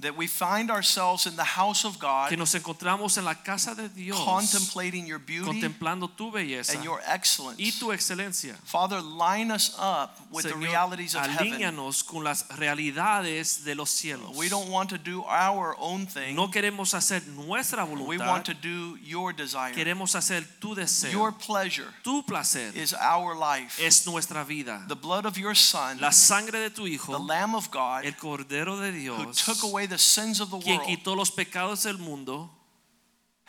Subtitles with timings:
[0.00, 3.74] that we find ourselves in the house of God que nos encontramos en la casa
[3.74, 7.58] de Dios, contemplating your beauty contemplando tu belleza and your excellence.
[7.58, 8.54] y tu excelencia.
[8.64, 11.74] Father, line us up with the realities of heaven.
[12.06, 14.36] con las realidades de los cielos.
[14.36, 16.36] We don't want to do our own thing.
[16.36, 18.06] No queremos hacer nuestra voluntad.
[18.06, 19.74] we want to do your desire.
[19.74, 21.10] queremos hacer tu deseo.
[21.10, 23.80] Your pleasure tu placer is our life.
[23.84, 24.84] es nuestra vida.
[24.86, 27.12] the blood of your Son, La sangre de tu hijo.
[27.12, 30.58] the Lamb of God, el Cordero de who Dios, took away the sins of the
[30.58, 32.50] quien world, quitó los pecados del mundo,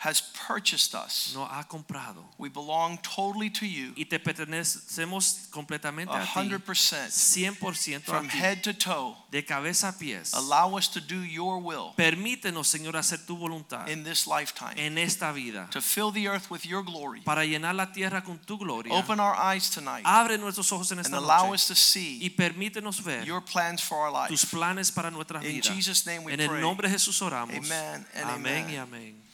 [0.02, 1.34] has purchased us.
[1.34, 2.24] nos ha comprado.
[2.38, 6.48] We belong totally to you, Y te pertenecemos completamente a ti.
[6.48, 9.14] 100%, 100% from head to toe.
[9.30, 10.32] de cabeza a pies.
[10.32, 14.96] Allow us to do your will Permítenos, Señor, hacer tu voluntad in this lifetime, en
[14.96, 17.20] esta vida to fill the earth with your glory.
[17.20, 18.94] para llenar la tierra con tu gloria.
[18.94, 22.18] Open our eyes tonight Abre nuestros ojos en esta and allow noche us to see
[22.22, 25.60] y permítenos ver your plans for our tus planes para nuestras In.
[25.60, 27.54] Jesus' name we En el nombre de Jesús oramos.
[27.54, 28.70] Amen and Amén amen.
[28.70, 29.29] y amén.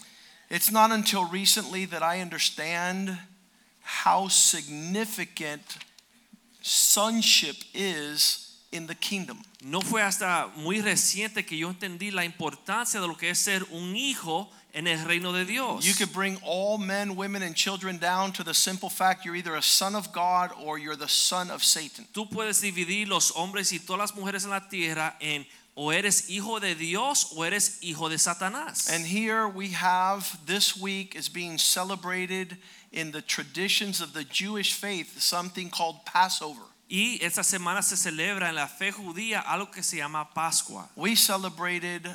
[0.48, 3.19] It's not until recently that I understand
[3.83, 5.78] how significant
[6.62, 9.42] sonship is in the kingdom.
[9.62, 13.64] No fue hasta muy reciente que yo entendí la importancia de lo que es ser
[13.70, 15.86] un hijo en el reino de Dios.
[15.86, 19.56] You could bring all men, women, and children down to the simple fact you're either
[19.56, 22.06] a son of God or you're the son of Satan.
[22.12, 26.28] Tú puedes dividir los hombres y todas las mujeres en la tierra en o eres
[26.28, 28.91] hijo de Dios o eres hijo de Satanás.
[28.91, 32.58] And here we have this week is being celebrated
[32.92, 36.62] in the traditions of the Jewish faith something called Passover.
[36.89, 40.89] y esta semana se celebra en la fe judía algo que se llama Pascua.
[40.95, 42.06] We celebrated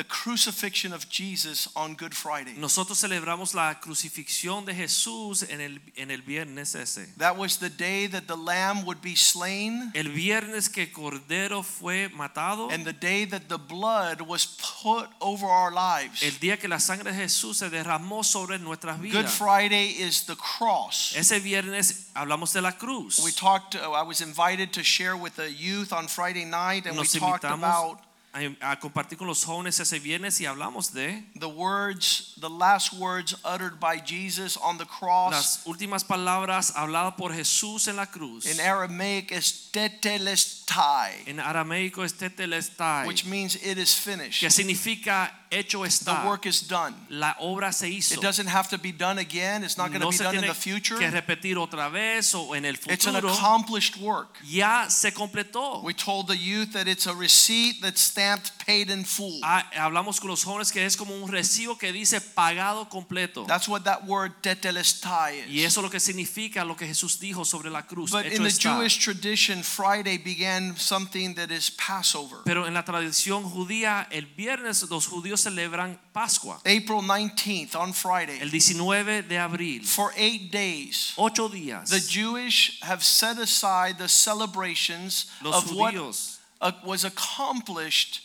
[0.00, 2.54] the crucifixion of Jesus on Good Friday.
[2.56, 7.06] Nosotros celebramos la crucifixión de Jesús en el, en el viernes ese.
[7.18, 12.08] That was the day that the lamb would be slain El viernes que Cordero fue
[12.16, 12.72] matado.
[12.72, 16.22] and the day that the blood was put over our lives.
[16.22, 19.24] El día que la sangre de Jesús se derramó sobre nuestras vidas.
[19.24, 19.28] Good.
[19.28, 21.14] Friday is the cross.
[21.14, 23.20] Ese viernes hablamos de la cruz.
[23.22, 26.96] We talked, uh, I was invited to share with the youth on Friday night, and
[26.96, 27.98] we talked about
[28.32, 33.34] a, compartir con los jóvenes ese viernes y hablamos de the words, the last words
[33.44, 35.32] uttered by Jesus on the cross.
[35.32, 38.46] las últimas palabras habladas por Jesús en la cruz.
[38.46, 44.40] In Aramaic, is tetelestai, En arameico es tetelestai, which means it is finished.
[44.40, 46.94] que significa hecho The work is done.
[47.08, 48.14] La obra se hizo.
[48.14, 49.64] It doesn't have to be done again.
[49.64, 50.96] It's not going to no be done in the future.
[50.96, 54.38] que repetir otra vez o en el It's an accomplished work.
[54.44, 55.82] Ya se completó.
[55.82, 59.40] We told the youth that it's a receipt that's stamped paid in full.
[59.42, 63.46] Ah, hablamos con los jóvenes que es como un recibo que dice pagado completo.
[63.46, 65.66] That's what that word tetelestai Y is.
[65.66, 68.12] eso es lo que significa lo que Jesús dijo sobre la cruz.
[68.12, 68.76] But in the está.
[68.76, 72.38] Jewish tradition, Friday began something that is Passover.
[72.44, 76.60] Pero en la tradición judía, el viernes los judíos celebran Pascua.
[76.64, 78.38] April 19th on Friday.
[78.40, 79.82] El 19 de abril.
[79.84, 81.88] For eight days, Ocho días.
[81.90, 88.20] the Jewish have set aside the celebrations Los of what judíos uh, was accomplished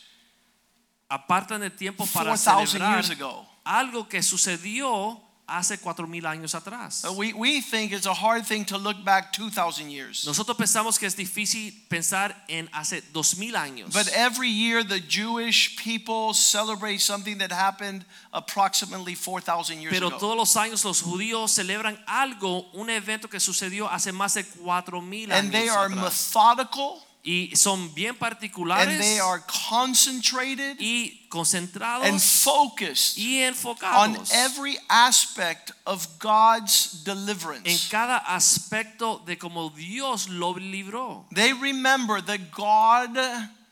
[1.09, 3.45] apartan el tiempo para 4,000 celebrar years ago.
[3.65, 7.03] algo que sucedió hace cuatro mil años atrás.
[7.05, 10.25] Uh, We, we think it's a hard thing to look back 2,000 years.
[10.25, 13.93] Nosotros pensamos que es difícil pensar en hace dos mil años.
[13.93, 20.17] But every year, the Jewish people celebrate something that happened approximately 4,000 years Pero ago.
[20.19, 25.01] todos los años los judíos celebran algo, un evento que sucedió hace más de cuatro
[25.01, 26.03] mil And they are atrás.
[26.35, 33.51] methodical Y son bien and they are concentrated y concentrados and focused y
[33.81, 37.89] on every aspect of God's en deliverance.
[37.89, 41.25] cada aspecto de cómo Dios lo libró.
[41.33, 43.17] They remember that God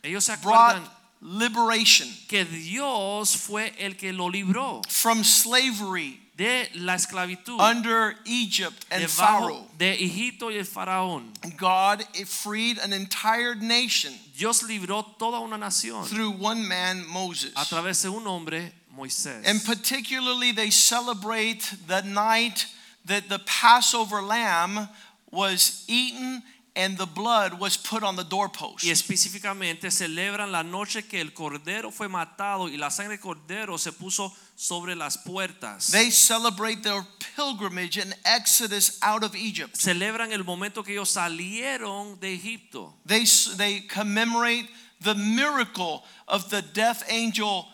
[0.04, 0.90] Ellos se brought acuerdan
[1.22, 8.86] liberation que Dios fue el que lo libró from slavery de la esclavitud under Egypt
[8.90, 9.68] and Pharaoh.
[9.78, 11.32] de Egipto y el faraón.
[11.58, 17.54] God freed an entire nation Dios libró toda una nación through one man, Moses.
[17.56, 19.46] a través de un hombre, Moisés.
[19.46, 22.66] And particularly, they celebrate the night
[23.06, 24.90] that the Passover lamb
[25.32, 26.42] was eaten
[26.76, 28.84] and the blood was put on the doorpost.
[28.84, 33.78] Y específicamente celebran la noche que el cordero fue matado y la sangre del cordero
[33.78, 35.92] se puso sobre las puertas.
[35.92, 37.06] They celebrate their
[37.36, 39.76] pilgrimage and exodus out of Egypt.
[39.76, 42.94] Celebran el momento que ellos salieron de Egipto.
[43.06, 43.26] They,
[43.58, 44.70] they commemorate
[45.02, 47.68] the miracle of the death angel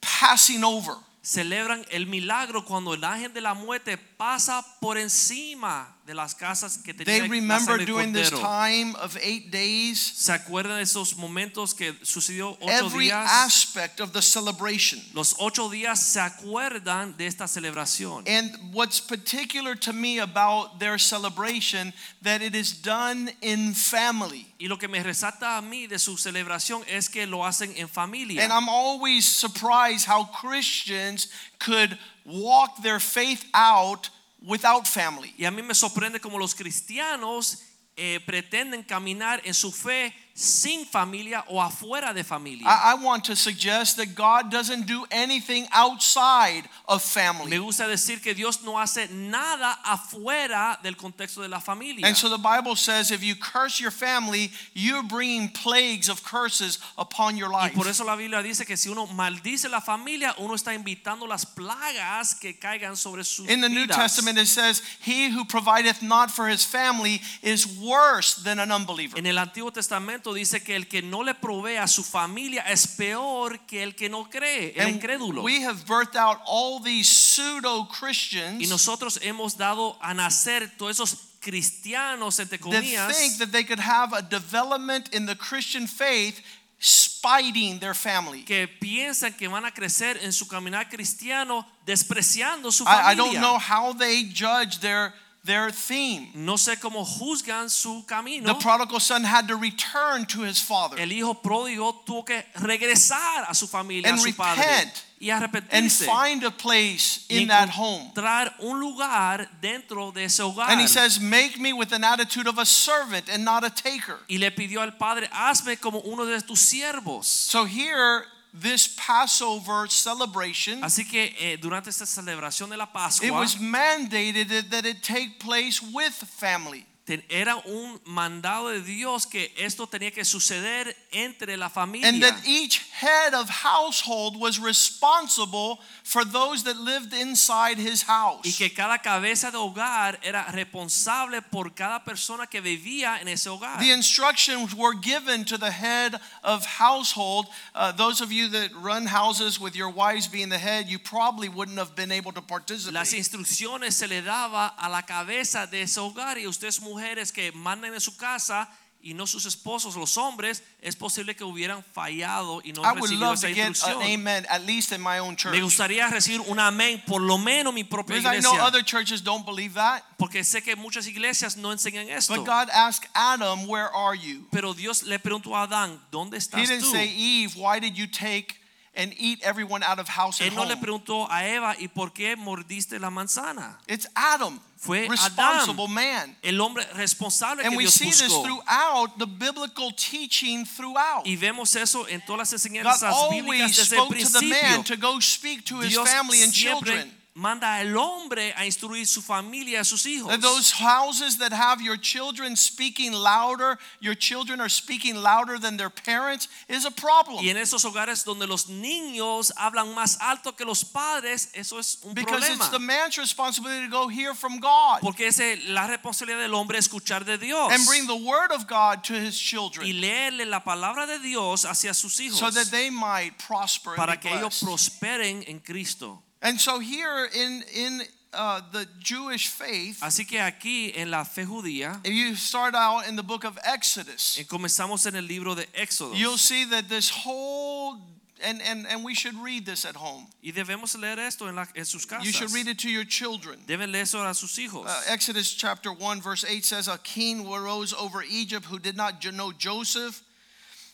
[0.00, 0.94] passing over.
[1.22, 6.78] Celebran el milagro cuando el ángel de la muerte pasa por encima de las casas
[6.78, 11.16] que They tenían la remember during this time of eight days ¿Se acuerdan de esos
[11.16, 13.28] momentos que sucedió ocho every días?
[13.28, 15.02] aspect of the celebration.
[15.12, 18.26] Los ocho días se acuerdan de esta celebración.
[18.28, 21.92] And what's particular to me about their celebration
[22.22, 24.46] that it is done in family.
[24.58, 27.88] Y lo que me resalta a mí de su celebración es que lo hacen en
[27.88, 28.42] familia.
[28.42, 31.28] And I'm always surprised how Christians
[31.58, 34.10] could walk their faith out
[34.42, 35.32] without family.
[35.38, 37.62] Y a mí me sorprende como los cristianos
[37.96, 42.66] eh, pretenden caminar en su fe sin familia o afuera de familia.
[42.66, 47.50] I, I want to suggest that God doesn't do anything outside of family.
[47.50, 52.06] Me gusta decir que Dios no hace nada afuera del contexto de la familia.
[52.06, 56.80] And so the Bible says if you curse your family, you're bringing plagues of curses
[56.98, 57.74] upon your y life.
[57.74, 61.46] por eso la Biblia dice que si uno maldice la familia, uno está invitando las
[61.46, 63.96] plagas que caigan sobre sus In the New vidas.
[63.96, 69.18] Testament, it says, He who provideth not for his family is worse than an unbeliever.
[69.18, 72.86] En el Antiguo Testamento dice que el que no le provee a su familia es
[72.86, 75.42] peor que el que no cree, el And incrédulo.
[75.42, 80.96] we have birthed out all these pseudo Y Christians nosotros hemos dado a nacer todos
[80.98, 82.82] esos cristianos entre that
[83.14, 86.40] think that they could have a development in the Christian faith
[86.78, 88.42] spiting their family.
[88.44, 93.16] que piensan que van a crecer en su caminar cristiano despreciando su I, I familia.
[93.16, 95.12] don't know how they judge their,
[95.46, 96.28] their theme.
[96.34, 98.52] No sé cómo juzgan su camino.
[98.52, 103.46] The prodigal son had to return to his father El hijo pródigo tuvo que regresar
[103.48, 105.02] a su familia, a And su padre repent.
[105.18, 108.12] y and find a place in that home.
[108.60, 110.68] un lugar dentro de ese hogar.
[110.68, 114.18] And he says, Make me with an attitude of a servant and not a taker.
[114.28, 117.24] y le pidió al padre, hazme como uno de tus siervos.
[117.24, 118.24] So here,
[118.60, 124.48] this Passover celebration, Así que eh, durante esta celebración de la Pascua it was mandated
[124.48, 126.86] that- that it take place with family.
[127.28, 132.08] Era un mandado de Dios que esto tenía que suceder entre la familia.
[132.08, 138.44] And that each head of household was responsible for those that lived inside his house.
[138.44, 143.48] y que cada cabeza de hogar era responsable por cada persona que vivía en ese
[143.48, 143.78] hogar.
[143.78, 147.46] The instructions were given to the head of household.
[147.74, 151.48] Uh, those of you that run houses with your wives being the head, you probably
[151.48, 152.94] wouldn't have been able to participate.
[152.94, 156.95] Las instrucciones se le daba a la cabeza de ese hogar y ustedes mujeres
[157.32, 158.68] que mandan en su casa
[159.02, 163.02] y no sus esposos, los hombres, es posible que hubieran fallado y no I would
[163.02, 164.02] recibido love esa to get an instrucción.
[164.02, 165.52] amen, at least in my own church.
[165.52, 168.82] Me gustaría recibir un amén, por lo menos mi propia Because I know iglesia, other
[168.82, 170.02] churches don't believe that.
[170.18, 172.34] porque sé que muchas iglesias no enseñan esto.
[172.34, 174.48] But God asked Adam, Where are you?
[174.50, 176.90] Pero Dios le preguntó a Adán, ¿dónde He estás didn't tú?
[176.90, 178.56] say, Eve, why did you take
[178.96, 180.80] and eat everyone out of house and Él no le home?
[180.80, 183.78] preguntó a Eva, ¿y por qué mordiste la manzana?
[183.86, 186.36] It's Adam, Fue responsible Adán, man.
[186.42, 188.44] el hombre responsable And que we Dios see this buscó.
[188.44, 191.24] throughout the biblical teaching throughout.
[191.26, 194.46] Y vemos eso en todas las God enseñanzas always bíblicas desde el spoke to the
[194.46, 197.12] man to go speak to his Dios family and siempre children.
[197.36, 200.28] Manda al hombre a instruir su familia, a sus hijos.
[200.28, 205.76] That those houses that have your children speaking louder, your children are speaking louder than
[205.76, 207.44] their parents, is a problem.
[207.44, 211.98] Y en esos hogares donde los niños hablan más alto que los padres, eso es
[212.04, 212.56] un Because problema.
[212.56, 215.38] it's the man's responsibility to go hear from God Porque es
[215.68, 219.36] la responsabilidad del hombre escuchar de Dios and bring the word of God to his
[219.36, 223.90] y children leerle la palabra de Dios hacia sus hijos so that they might prosper
[223.90, 226.22] and para que ellos prosperen en Cristo.
[226.42, 228.02] And so here in in
[228.32, 233.08] uh, the Jewish faith, Así que aquí en la fe judía, if you start out
[233.08, 236.88] in the book of Exodus, eh, comenzamos en el libro de Éxodo you'll see that
[236.88, 237.98] this whole
[238.44, 240.26] and and and we should read this at home.
[240.42, 242.26] y debemos leer esto en, la- en sus casas.
[242.26, 243.58] You should read it to your children.
[243.66, 244.86] Deben leer eso a sus hijos.
[244.86, 249.22] Uh, Exodus chapter 1 verse 8 says a king arose over Egypt who did not
[249.32, 250.22] know Joseph.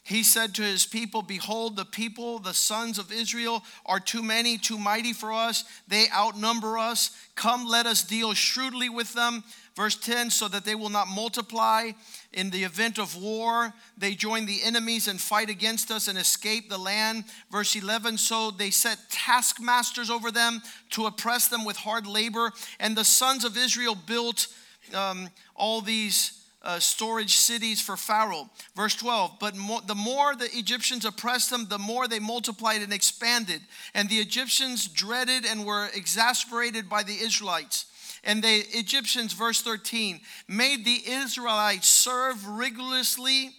[0.05, 4.59] He said to his people, Behold, the people, the sons of Israel, are too many,
[4.59, 5.65] too mighty for us.
[5.87, 7.17] They outnumber us.
[7.37, 9.45] Come, let us deal shrewdly with them.
[9.77, 11.93] Verse 10 so that they will not multiply.
[12.33, 16.69] In the event of war, they join the enemies and fight against us and escape
[16.69, 17.25] the land.
[17.51, 22.51] Verse 11 so they set taskmasters over them to oppress them with hard labor.
[22.81, 24.49] And the sons of Israel built
[24.93, 28.49] um, all these uh, storage cities for Pharaoh.
[28.77, 32.93] Verse 12, but mo- the more the Egyptians oppressed them, the more they multiplied and
[32.93, 33.61] expanded.
[33.95, 37.87] And the Egyptians dreaded and were exasperated by the Israelites.
[38.25, 43.51] And the Egyptians, verse 13, made the Israelites serve rigorously.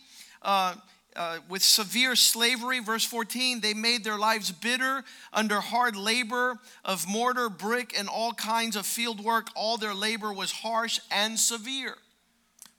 [0.42, 0.76] Uh,
[1.16, 7.08] uh, with severe slavery, verse 14, they made their lives bitter under hard labor of
[7.08, 9.48] mortar, brick, and all kinds of field work.
[9.56, 11.96] All their labor was harsh and severe.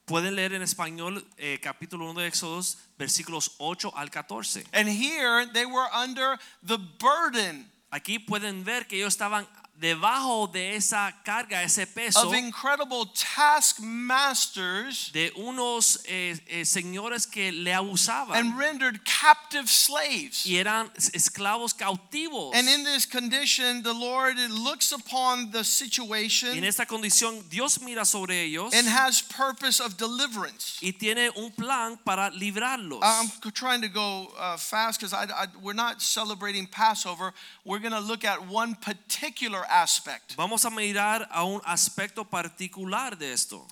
[0.04, 4.64] Pueden leer en español eh, capítulo 1 de Éxodos, versículos 8 al 14.
[4.73, 9.46] And here they were under the burden Aquí pueden ver que ellos estaban
[9.80, 17.50] debajo de esa carga, ese peso of incredible taskmasters de unos eh, eh, señores que
[17.50, 20.46] le abusaban and rendered captive slaves.
[20.46, 22.54] y eran esclavos cautivos.
[22.54, 27.80] And in this condition, the Lord looks upon the Y en situation esta condición Dios
[27.80, 30.78] mira sobre ellos and has purpose of deliverance.
[30.80, 33.00] y tiene un plan para librarlos.
[33.02, 35.14] I'm trying to go uh, fast because
[35.60, 37.32] we're not celebrating Passover.
[37.64, 40.35] We're going to look at one particular aspect.
[40.37, 43.66] Vamos a mirar a un aspecto particular de esto.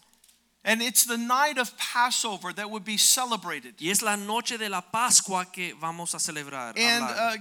[0.64, 3.74] And it's the night of Passover that would be celebrated.
[3.80, 6.78] Y es la noche de la Pascua que vamos a celebrar.
[6.78, 7.36] And uh,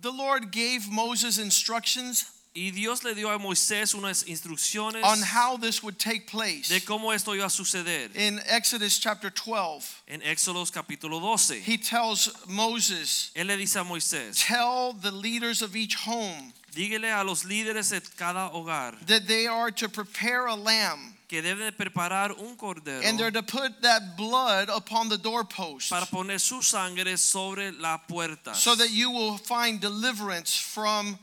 [0.00, 2.24] the Lord gave Moses instructions
[2.56, 6.68] y Dios le dio a Moisés unas instrucciones on how this would take place.
[6.68, 8.14] de cómo esto iba a suceder.
[8.16, 13.84] In Exodus chapter 12, En Éxodos capítulo 12, he tells Moses, él le dice a
[13.84, 19.26] Moisés, Tell the leaders of each home dígale a los líderes de cada hogar that
[19.26, 23.42] they are to prepare a lamb que deben de preparar un cordero and they're to
[23.42, 28.90] put that blood upon the doorpost para poner su sangre sobre la puerta so that
[28.90, 31.18] you will find deliverance from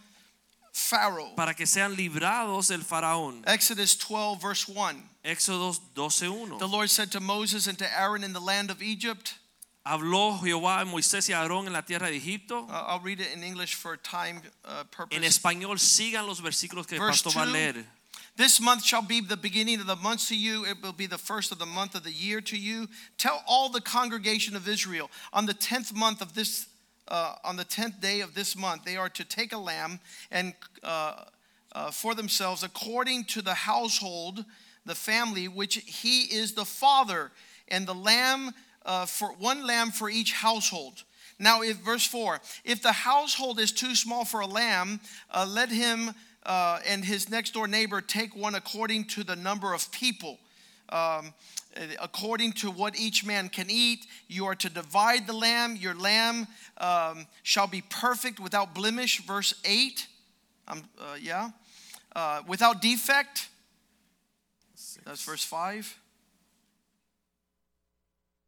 [0.74, 1.34] Pharaoh.
[1.36, 3.44] para que sean librados del faraón.
[3.46, 5.04] Exodus 12, verse 1.
[5.24, 6.60] Éxodos 12:1.
[6.60, 9.36] The Lord said to Moses and to Aaron in the land of Egypt,
[9.84, 12.68] Habló Jehová a Moisés y a Aarón en la tierra de Egipto.
[12.70, 15.26] uh, I'll read it in English for time uh, En purpose.
[15.26, 17.86] español sigan los versículos que el pastor va a leer.
[18.38, 20.66] This month shall be the beginning of the months to you.
[20.66, 22.88] It will be the first of the month of the year to you.
[23.18, 26.68] Tell all the congregation of Israel on the tenth month of this,
[27.08, 30.00] uh, on the tenth day of this month, they are to take a lamb
[30.32, 31.26] and uh,
[31.74, 34.46] uh, for themselves according to the household,
[34.86, 37.32] the family, which he is the father,
[37.68, 38.54] and the lamb
[38.86, 41.04] uh, for one lamb for each household.
[41.40, 45.00] Now, if verse four, if the household is too small for a lamb,
[45.32, 49.74] uh, let him uh, and his next door neighbor take one according to the number
[49.74, 50.40] of people.
[50.90, 51.34] Um,
[52.00, 55.78] according to what each man can eat, you are to divide the lamb.
[55.78, 56.48] Your lamb
[56.78, 59.22] um, shall be perfect without blemish.
[59.22, 60.08] Verse 8.
[60.68, 61.52] Um, uh, yeah.
[62.16, 63.48] Uh, without defect.
[65.06, 66.01] That's verse 5.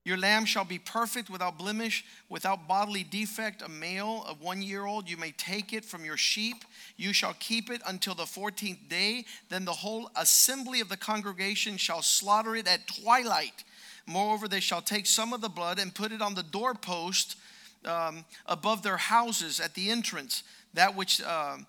[0.06, 4.86] Your lamb shall be perfect without blemish, without bodily defect, a male of one year
[4.86, 5.10] old.
[5.10, 6.66] You may take it from your sheep.
[6.98, 9.24] You shall keep it until the 14th day.
[9.50, 13.64] Then the whole assembly of the congregation shall slaughter it at twilight.
[14.06, 17.38] Moreover, they shall take some of the blood and put it on the doorpost
[17.86, 20.44] um, above their houses at the entrance,
[20.74, 21.66] that which um,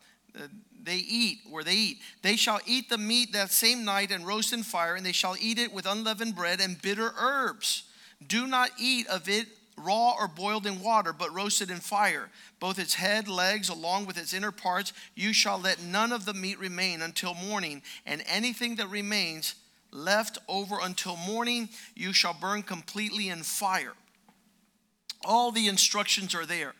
[0.83, 1.99] they eat, where they eat.
[2.23, 5.37] They shall eat the meat that same night and roast in fire, and they shall
[5.41, 7.85] eat it with unleavened bread and bitter herbs.
[8.27, 12.31] Do not eat of it raw or boiled in water, but roasted in fire.
[12.61, 16.35] Both its head, legs, along with its inner parts, you shall let none of the
[16.35, 19.55] meat remain until morning, and anything that remains
[19.91, 23.95] left over until morning, you shall burn completely in fire.
[25.25, 26.75] All the instructions are there.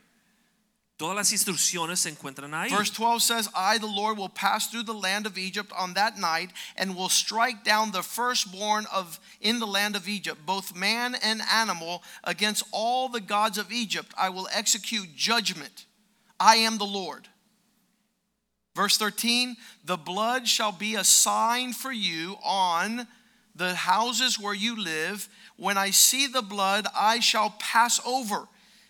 [0.97, 2.71] Todas las instrucciones se encuentran ahí.
[2.71, 6.19] Verse 12 says, I, the Lord, will pass through the land of Egypt on that
[6.19, 11.17] night and will strike down the firstborn of in the land of Egypt, both man
[11.17, 14.15] and animal, against all the gods of Egypt.
[14.17, 15.87] I will execute judgment.
[16.39, 17.27] I am the Lord.
[18.77, 23.09] Verse 13, the blood shall be a sign for you on
[23.57, 25.29] the houses where you live.
[25.57, 28.49] When I see the blood, I shall pass over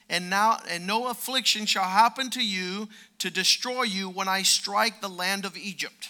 [0.08, 5.00] and now and no affliction shall happen to you to destroy you when I strike
[5.00, 6.08] the land of Egypt.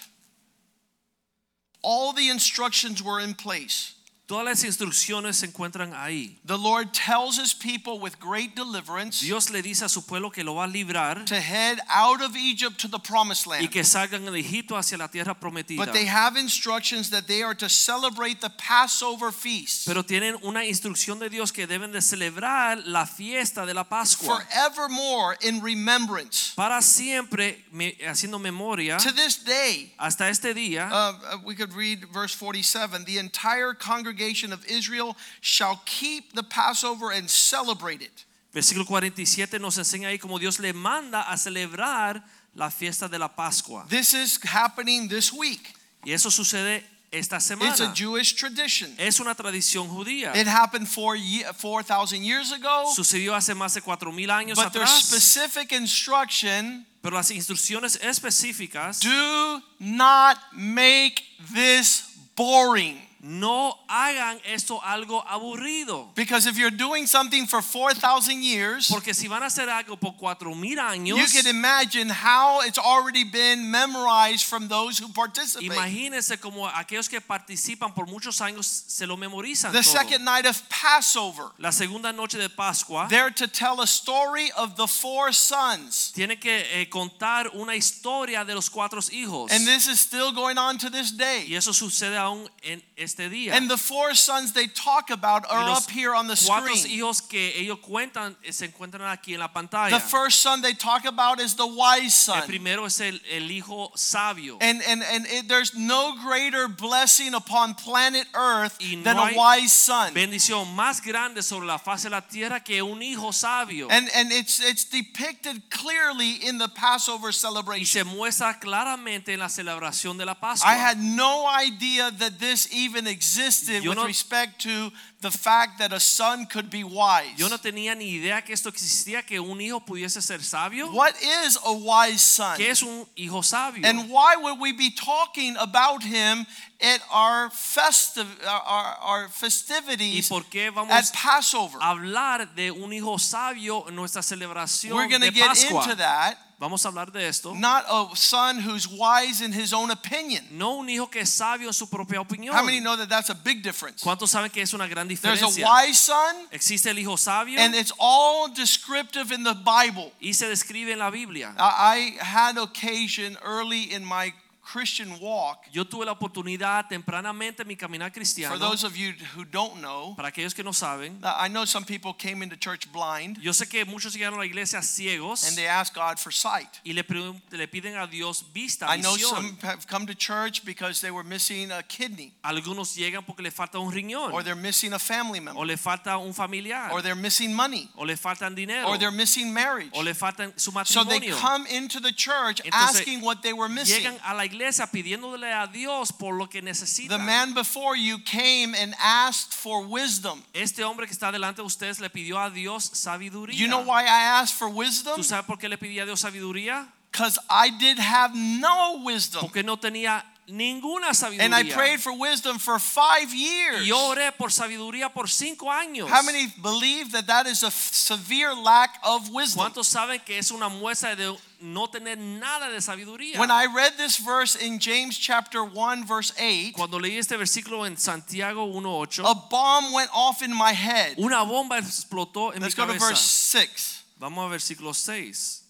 [1.81, 3.94] All the instructions were in place.
[4.27, 6.39] Todas las instrucciones se encuentran ahí.
[6.47, 10.43] The Lord tells his people with great deliverance Dios le dice a su pueblo que
[10.43, 13.61] lo va a librar to head out of Egypt to the promised land.
[13.63, 15.77] y que salgan de Egipto hacia la tierra prometida.
[15.85, 20.65] But they have instructions that they are to celebrate the Passover feast Pero tienen una
[20.65, 26.53] instrucción de Dios que deben de celebrar la fiesta de la Pascua forevermore in remembrance.
[26.55, 30.89] para siempre me- haciendo memoria To this day, hasta este día.
[30.91, 36.33] uh, uh, we could read verse 47 the entire congregation congregation of Israel shall keep
[36.33, 38.25] the Passover and celebrate it.
[38.53, 42.23] Versículo 47 nos enseña ahí como Dios le manda a celebrar
[42.55, 43.85] la fiesta de la Pascua.
[43.89, 45.73] This is happening this week.
[46.05, 47.71] Y eso sucede esta semana.
[47.71, 47.93] It's a.
[47.93, 48.95] Jewish tradition.
[48.97, 50.33] Es una tradición judía.
[50.33, 54.89] It happened four 4,000 years ago, Sucedió hace más de cuatro mil años but there's
[54.89, 61.21] specific instruction Pero las instrucciones específicas do not make
[61.53, 63.01] this boring.
[63.27, 66.13] No hagan esto algo aburrido.
[66.13, 70.13] Because if you're doing something for 4,000 years, Porque si van a hacer algo por
[70.15, 75.65] cuatro mil años, you can imagine how it's already been memorized from those who participate.
[75.71, 79.71] imagínense como aquellos que participan por muchos años se lo memorizan.
[79.71, 79.91] The todo.
[79.97, 84.75] second night of Passover, La segunda noche de Pascua they're to tell a story of
[84.75, 86.11] the four sons.
[86.13, 89.51] tiene que eh, contar una historia de los cuatro hijos.
[89.51, 91.45] And this is still going on to this day.
[91.47, 93.53] y eso sucede aún en este día.
[93.53, 96.99] And the four sons they talk about are up here on the cuatro screen.
[96.99, 99.91] hijos que ellos cuentan eh, se encuentran aquí en la pantalla.
[99.91, 102.39] The first son they talk about is the wise son.
[102.39, 104.57] el primero es el, el hijo sabio.
[104.61, 109.37] And, and, and it, there's no greater blessing upon planet Earth Y no than a
[109.37, 110.13] wise son.
[110.13, 113.87] bendición más grande sobre la faz de la tierra que un hijo sabio.
[113.89, 117.85] And, and it's, it's depicted clearly in the Passover y celebration.
[117.85, 120.69] se muestra claramente en la celebración de la Pascua.
[120.69, 125.79] I had no idea that this even existed Yo with no- respect to the fact
[125.79, 127.37] that a son could be wise.
[127.37, 130.91] Yo no tenía ni idea que esto existía, que un hijo pudiese ser sabio.
[130.91, 132.57] What is a wise son?
[132.57, 133.81] ¿Qué es un hijo sabio?
[133.87, 136.45] And why would we be talking about him
[136.81, 141.79] at our festive our, our ¿Y festivities por qué vamos at Passover?
[141.81, 145.83] hablar de un hijo sabio en nuestra celebración We're going to get Pascua?
[145.83, 146.37] into that.
[146.59, 147.53] Vamos a hablar de esto.
[147.53, 150.43] Not a son who's wise in his own opinion.
[150.51, 152.55] No un hijo que es sabio en su propia opinión.
[152.55, 154.01] How many know that that's a big difference?
[154.03, 155.47] ¿Cuántos saben que es una gran diferencia?
[155.47, 160.11] There's a wise son, Existe el hijo sabio and it's all descriptive in the Bible.
[160.21, 161.53] y se describe en la Biblia.
[161.57, 164.33] I I had occasion early in my
[164.65, 165.67] Christian walk.
[165.71, 168.55] Yo tuve la oportunidad tempranamente en mi caminar cristiano.
[168.55, 171.65] For those of you who don't know, Para aquellos que no saben, uh, I know
[171.65, 175.47] some people came into church blind yo sé que muchos llegaron a la iglesia ciegos
[175.47, 176.81] and they asked God for sight.
[176.83, 177.03] y le,
[177.51, 181.23] le piden a Dios vista, I know some have come to church because they were
[181.23, 185.39] missing a kidney Algunos llegan porque le falta un riñón or they're missing a family
[185.39, 185.61] member.
[185.61, 189.11] o le falta un familiar or they're missing money o le faltan dinero or they're
[189.11, 189.91] missing marriage.
[189.93, 191.13] o le faltan su matrimonio.
[191.13, 194.03] So they come into the church Entonces, asking what they were missing.
[194.03, 194.54] Llegan a la iglesia
[194.91, 200.43] pidiéndole a Dios por lo que The man before you came and asked for wisdom.
[200.53, 203.55] Este hombre que está delante de ustedes le pidió a Dios sabiduría.
[203.55, 205.15] You know why I asked for wisdom?
[205.15, 206.87] ¿Tú sabes por qué le pedía a Dios sabiduría?
[207.11, 209.41] Because I did have no wisdom.
[209.41, 211.45] Porque no tenía ninguna sabiduría.
[211.45, 213.83] And I prayed for wisdom for five years.
[213.83, 216.09] y yo oré por sabiduría por cinco años.
[216.09, 219.63] How many believe that that is a severe lack of wisdom?
[219.65, 223.37] ¿Cuántos saben que es una muestra de no tener nada de sabiduría?
[223.37, 227.85] When I read this verse in James chapter 1 verse 8, Cuando leí este versículo
[227.85, 231.15] en Santiago 1:8, a bomb went off in my head.
[231.17, 235.63] una bomba explotó en Let's mi go to verse 6, Vamos a versículo 6.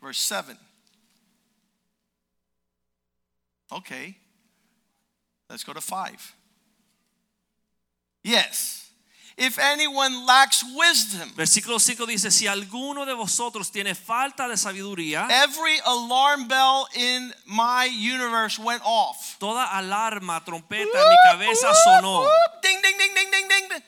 [0.00, 0.56] verse 7.
[3.72, 4.16] Okay.
[5.48, 6.34] Let's go to 5.
[8.22, 8.79] Yes.
[9.36, 15.26] If anyone lacks wisdom, Versículo 5 dice, si alguno de vosotros tiene falta de sabiduría,
[15.30, 19.36] every alarm bell in my universe went off.
[19.38, 22.24] toda alarma, trompeta en mi cabeza sonó.
[22.62, 23.48] ding, ding, ding, ding, ding.
[23.48, 23.82] ding.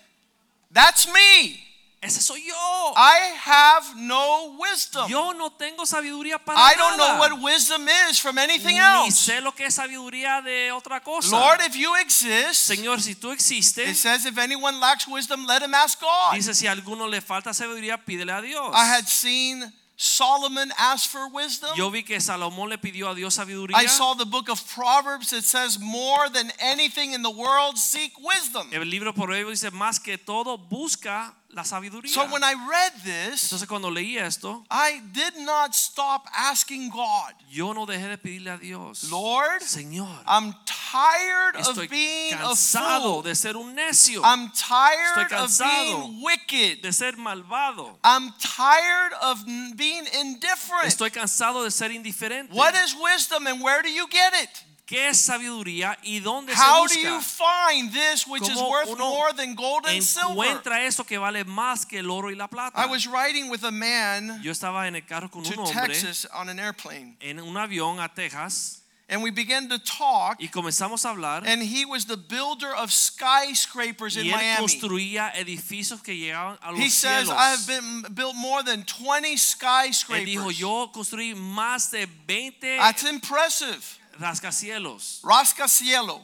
[0.71, 1.72] That's me.
[2.03, 2.93] Ese soy yo.
[2.97, 5.09] I have no wisdom.
[5.09, 9.31] Yo no tengo sabiduría para I don't know what wisdom is from anything Ni else.
[9.31, 11.31] sé lo que es sabiduría de otra cosa.
[11.31, 15.63] Lord, if you exist, Señor, si tú existes, it says if anyone lacks wisdom, let
[15.63, 16.35] him ask God.
[16.35, 18.75] dice si a alguno le falta sabiduría, pídele a Dios.
[18.75, 21.71] I had seen Solomon ask for wisdom.
[21.77, 23.77] Yo vi que Salomón le pidió a Dios sabiduría.
[23.77, 25.33] I saw the book of Proverbs.
[25.33, 28.69] It says, more than anything in the world, seek wisdom.
[28.73, 32.11] El libro por Proverbios dice más que todo busca la sabiduría.
[32.13, 37.35] So when I read this, Entonces cuando leí esto, I did not stop asking God,
[37.51, 39.05] yo no dejé de pedirle a Dios.
[39.11, 43.23] Lord, Señor, I'm tired of being a cansado fool.
[43.23, 46.83] de ser un necio, I'm tired Estoy of being wicked.
[46.83, 47.99] de ser malvado.
[48.03, 49.45] I'm tired of
[49.77, 50.87] being indifferent.
[50.87, 52.53] Estoy cansado de ser indiferente.
[52.55, 54.65] What is wisdom and where do you get it?
[54.93, 59.55] ¿Qué sabiduría y dónde How do you find this which is worth uno more than
[59.55, 60.33] gold and silver?
[60.33, 62.79] Encuentra eso que vale más que el oro y la plata.
[62.79, 65.95] I was riding with a man Yo estaba en el carro con un to hombre
[65.95, 67.17] Texas on an airplane.
[67.23, 70.39] en un avión a Texas and we began to talk.
[70.39, 74.61] y comenzamos a hablar And he was the builder of skyscrapers in y él Miami.
[74.61, 77.35] construía edificios que llegaban a los He says, cielos.
[77.35, 80.21] I have been built more than 20 skyscrapers.
[80.21, 83.83] él dijo, yo construí más de 20 That's impressive.
[84.21, 85.21] Rascacielos.
[85.23, 86.21] Rascacielos.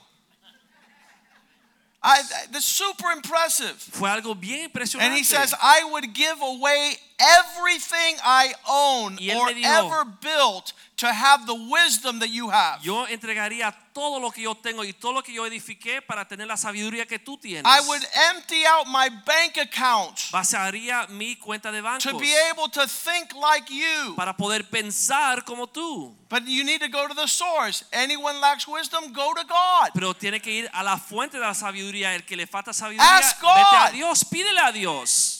[2.00, 2.22] I,
[2.52, 3.74] that's super impressive.
[3.76, 5.02] Fue algo bien impresionante.
[5.02, 11.06] And he says, I would give away everything I own or dijo, ever built to
[11.06, 12.82] have the wisdom that you have.
[12.82, 16.46] yo entregaría todo lo que yo tengo y todo lo que yo edifiqué para tener
[16.46, 17.64] la sabiduría que tú tienes.
[17.64, 22.68] I would empty out my bank account Vaciaría mi cuenta de bancos to be able
[22.68, 24.14] to think like you.
[24.16, 26.14] para poder pensar como tú.
[26.28, 27.84] But you need to go to the source.
[27.92, 29.90] Anyone lacks wisdom, go to God.
[29.94, 32.14] Pero tiene que ir a la fuente de la sabiduría.
[32.14, 33.92] El que le falta sabiduría, Ask vete a God.
[33.92, 35.37] Dios, pídele a Dios.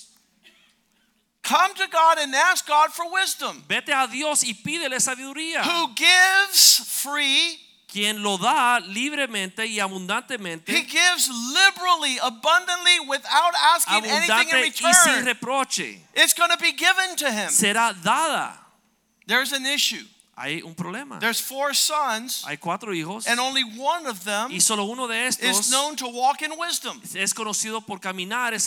[1.43, 3.65] Come to God and ask God for wisdom.
[3.69, 5.63] Vete a Dios y pídele sabiduría.
[5.65, 7.59] Who gives free,
[7.91, 14.83] Quien lo da libremente y abundantemente, He gives liberally, abundantly, without asking anything in abundante
[14.83, 15.25] y sin return.
[15.25, 17.49] reproche, It's going to be given to Him.
[17.49, 18.53] será dada.
[19.27, 20.05] There's an issue.
[20.41, 21.19] Hay un problema.
[21.19, 25.27] There's four sons, Hay cuatro hijos and only one of them y solo uno de
[25.27, 27.01] is known to walk in wisdom.
[27.15, 28.61] es conocido por caminar en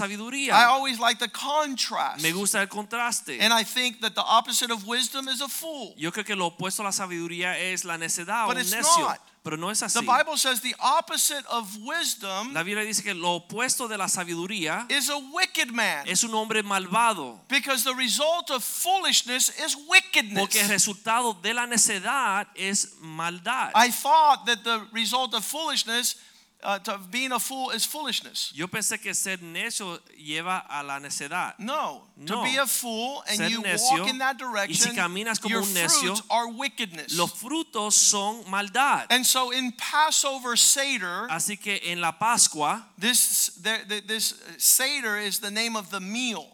[0.51, 2.21] I always like the contrast.
[2.21, 3.39] Me gusta el contraste.
[3.39, 5.93] And I think that the opposite of wisdom is a fool.
[5.97, 8.73] Yo creo que lo opuesto a la sabiduría es la necedad o But un it's
[8.73, 9.07] necio.
[9.07, 9.19] not.
[9.43, 10.01] Pero no es The.
[10.01, 14.86] Bible says the opposite of wisdom La Biblia dice que lo opuesto de la sabiduría
[14.91, 16.08] is a wicked man.
[16.08, 17.39] es un hombre malvado.
[17.49, 20.39] Because the result of foolishness is wickedness.
[20.39, 23.71] Porque el resultado de la necedad es maldad.
[23.73, 26.17] I thought that the result of foolishness,
[26.63, 28.52] uh, to being a fool, is foolishness.
[28.56, 31.54] Yo pensé que ser necio lleva a la necedad.
[31.60, 34.95] No, to be a fool and Ser you necio, walk in that y direction, si
[34.97, 37.17] caminas como your un necio, fruits are wickedness.
[37.17, 39.06] Los frutos son maldad.
[39.10, 45.17] And so in Passover Seder, Así que en la Pascua, this there- th- this Seder
[45.17, 46.47] is the name of the meal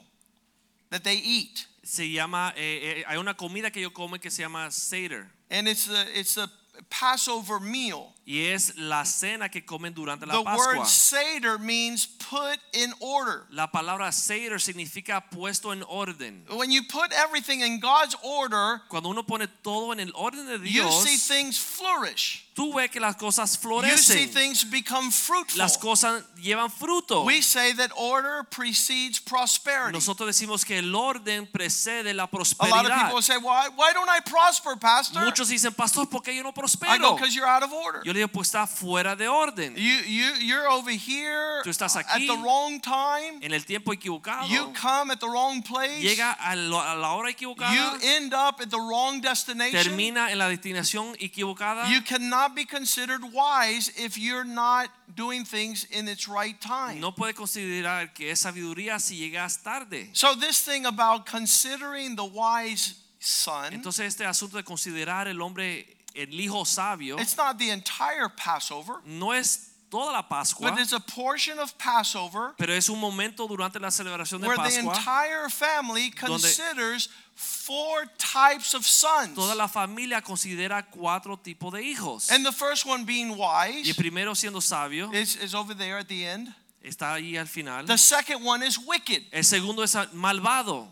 [0.89, 4.41] that they eat, se llama, eh, eh, hay una comida que yo come que se
[4.43, 5.30] llama Seder.
[5.50, 6.50] and it's the it's the
[6.89, 8.13] Passover meal.
[8.30, 10.80] Y es la cena que comen durante la The Pascua.
[10.80, 13.46] word Seder means put in order.
[13.52, 16.44] La palabra Seder significa puesto en orden.
[16.50, 20.58] When you put everything in God's order, Cuando uno pone todo en el orden de
[20.70, 22.44] you Dios, see things flourish.
[22.54, 24.34] tú ves que las cosas You see florecen.
[24.34, 25.58] things become fruitful.
[25.60, 27.24] Las cosas llevan fruto.
[27.24, 29.94] We say that order precedes prosperity.
[29.94, 33.06] Nosotros decimos que el orden precede la A lot of prosperidad.
[33.06, 35.24] people say, why, why don't I prosper, Pastor?
[35.24, 37.16] Muchos dicen, pastor, ¿por qué yo no I go, prospero?
[37.16, 38.02] because you're out of order.
[38.04, 39.75] Yo pues está fuera de orden.
[39.75, 42.25] You, you, you're over here Tú estás at aquí.
[42.27, 43.39] the wrong time.
[43.41, 44.47] En el tiempo equivocado.
[44.47, 46.01] You come at the wrong place.
[46.01, 49.73] llega a, lo- a la hora equivocada, You end up at the wrong destination.
[49.84, 51.89] termina en la destinación equivocada.
[51.89, 56.99] You cannot be considered wise if you're not doing things in its right time.
[56.99, 60.10] no puede considerar que es sabiduría si llegas tarde.
[60.13, 65.96] So this thing about considering the wise son, Entonces este asunto de considerar el hombre,
[66.17, 70.93] el hijo sabio, it's not the entire Passover, no es toda la Pascua, but it's
[70.93, 74.63] a portion of Passover pero es un momento durante la celebración de Pascua.
[74.63, 79.36] where the entire family considers four types of sons.
[79.36, 82.32] toda la familia considera cuatro tipos de hijos.
[82.32, 85.97] And the first one being y wise el primero siendo sabio is, is over there
[85.97, 86.53] at the end.
[86.88, 87.86] está ahí al final.
[87.86, 89.23] The second one is wicked.
[89.32, 90.88] El segundo es malvado.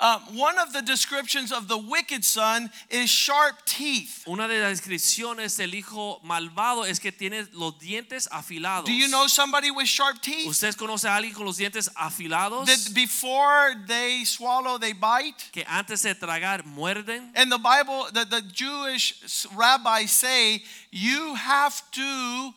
[0.00, 4.24] Uh, one of the descriptions of the wicked son is sharp teeth.
[4.28, 8.84] Una de las descripciones del hijo malvado es que tiene los dientes afilados.
[8.84, 10.48] Do you know somebody with sharp teeth?
[10.48, 12.66] ¿Ustedes conocen a alguien con los dientes afilados?
[12.66, 15.50] That before they swallow, they bite.
[15.52, 17.32] que antes de tragar muerden.
[17.34, 22.54] And the Bible, the, the Jewish rabbis say you have to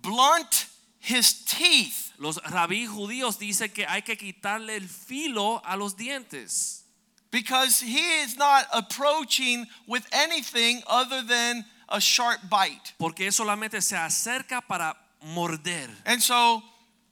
[0.00, 0.66] blunt
[1.00, 2.03] his teeth.
[2.24, 6.84] Los rabí judíos dicen que hay que quitarle el filo a los dientes.
[7.30, 12.94] Because he is not approaching with anything other than a sharp bite.
[12.98, 16.62] Porque solamente se acerca para morder And so,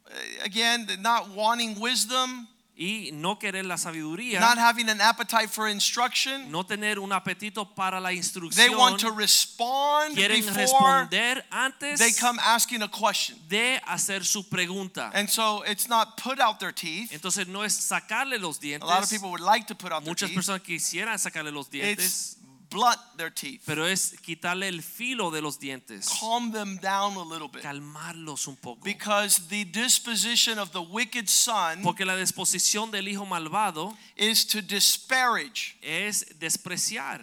[0.06, 0.10] uh,
[0.44, 2.48] again, not wanting wisdom,
[2.82, 7.64] y no querer la sabiduría, not having an appetite for instruction, no tener un apetito
[7.76, 8.56] para la instrucción.
[8.56, 13.36] they want to respond Quieren before responder antes they come asking a question.
[13.48, 15.10] de hacer su pregunta.
[15.14, 17.12] And so it's not put out their teeth.
[17.12, 18.82] Entonces no es sacarle los dientes.
[18.82, 20.38] A lot of people would like to put out their Muchas teeth.
[20.38, 22.36] personas quisieran sacarle los dientes, It's
[22.72, 23.62] blunt their teeth.
[23.66, 26.08] pero es quitarle el filo de los dientes.
[26.20, 27.62] Calm them down a little bit.
[27.62, 28.80] Calmarlos un poco.
[28.82, 34.62] Because the disposition of the wicked son Porque la disposición del hijo malvado is to
[34.62, 35.76] disparage.
[35.82, 37.20] es despreciar.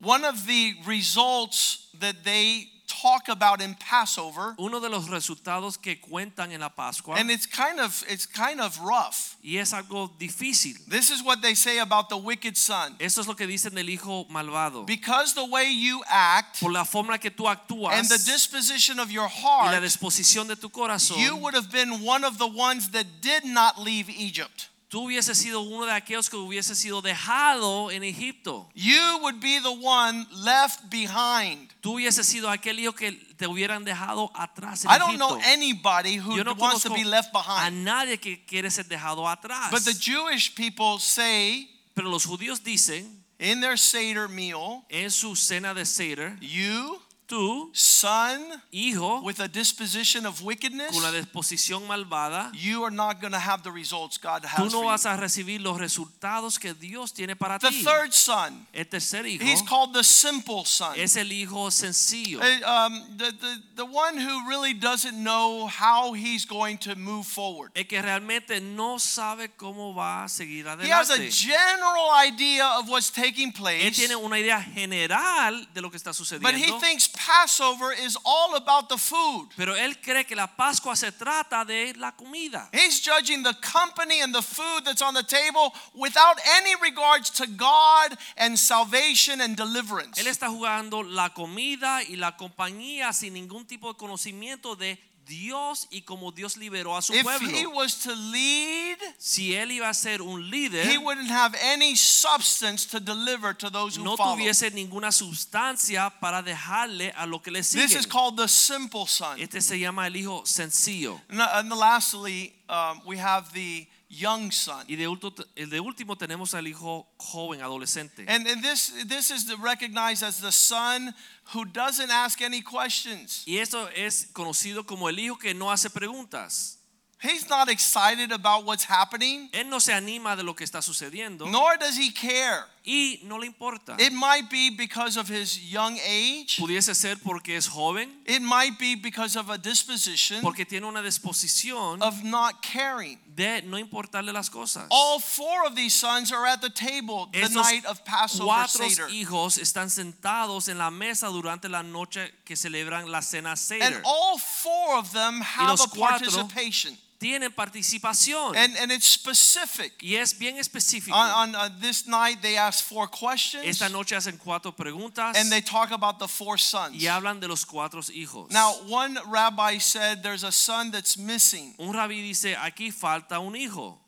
[0.00, 6.00] One of the results that they talk about in Passover, Uno de los resultados que
[6.00, 9.36] cuentan en la Pascua and it's kind of it's kind of rough.
[9.42, 10.74] y es algo difícil.
[10.88, 12.96] This is what they say about the wicked son.
[12.98, 14.86] Eso es lo que dicen del hijo malvado.
[14.86, 19.10] Because the way you act Por la forma que tú actúas and the disposition of
[19.10, 22.46] your heart y la disposición de tu corazón, you would have been one of the
[22.46, 24.68] ones that did not leave Egypt.
[24.88, 28.70] Tú hubieses sido uno de aquellos que hubiese sido dejado en Egipto.
[28.74, 31.70] You would be the one left behind.
[31.80, 35.52] Tú hubieses sido aquel hijo que te hubieran dejado atrás en I don't know Egipto.
[35.52, 37.84] anybody who Yo no wants to be left a behind.
[37.84, 39.70] nadie que quiere ser dejado atrás.
[39.70, 45.36] But the Jewish people say Pero los judíos dicen in their Seder meal, en su
[45.36, 48.40] cena de Seder, you, tú, son
[48.72, 53.38] hijo, with a disposition of wickedness, con la disposición malvada, you are not going to
[53.38, 54.56] have the results God has.
[54.58, 57.84] tú no vas a recibir los resultados que Dios tiene para The ti.
[57.84, 60.94] third son, El tercer hijo he's called the simple son.
[60.98, 62.40] es el hijo sencillo.
[62.40, 67.26] Uh, um, the, the, the one who really doesn't know how he's going to move
[67.26, 67.70] forward.
[67.74, 70.86] El que realmente no sabe cómo va a seguir adelante.
[70.86, 73.84] He has a general idea of what's taking place.
[73.86, 76.48] Él tiene una idea general de lo que está sucediendo.
[76.48, 79.48] but he thinks Passover is all about the food.
[79.56, 82.68] Pero él cree que la Pascua se trata de la comida.
[82.72, 87.46] He's judging the company and the food that's on the table without any regards to
[87.46, 90.18] God and salvation and deliverance.
[90.20, 94.96] Él está jugando la comida y la compañía sin ningún tipo de conocimiento de
[95.28, 99.88] Dios y como Dios liberó a su If he was to lead, Si él iba
[99.88, 104.16] a ser un líder, he wouldn't have any substance to deliver to those who no
[104.16, 104.36] follow.
[104.36, 109.38] tuviese ninguna sustancia para dejarle a lo que le This is called the simple son.
[109.38, 111.20] Este se llama el hijo sencillo.
[111.28, 114.84] And, and lastly, um, we have the young son.
[114.88, 118.24] Y de último, el de último tenemos al hijo joven, adolescente.
[118.28, 121.14] And, and this, this is the- recognized as the son
[121.54, 123.42] who doesn't ask any questions.
[123.46, 126.76] Y esto es conocido como el hijo que no hace preguntas.
[127.20, 131.46] He's not excited about what's happening, Él no se anima de lo que está sucediendo
[131.50, 132.64] nor does he care.
[132.88, 133.96] Y no le importa.
[134.00, 136.56] It might be because of his young age.
[136.58, 141.02] Pudiese ser porque es joven, It might be because of a disposition porque tiene una
[141.02, 143.18] disposición of not caring.
[143.36, 144.86] de no importarle las cosas.
[144.90, 148.88] All four of these sons are at the table the Estos night of Passover cuatro
[148.88, 149.08] Seder.
[149.10, 153.82] hijos están sentados en la mesa durante la noche que celebran la cena Seder.
[153.84, 156.96] And all four of them have a participation.
[157.18, 159.92] Tienen participación And, and it's specific.
[160.00, 161.16] y es bien específico.
[161.16, 165.50] On, on uh, this night, they ask four questions Esta noche hacen cuatro preguntas and
[165.50, 166.94] they talk about the four sons.
[166.94, 168.50] y hablan de los cuatro hijos.
[168.52, 173.56] Now, one rabbi said there's a son that's missing, Un rabí dice, aquí falta un
[173.56, 173.98] hijo,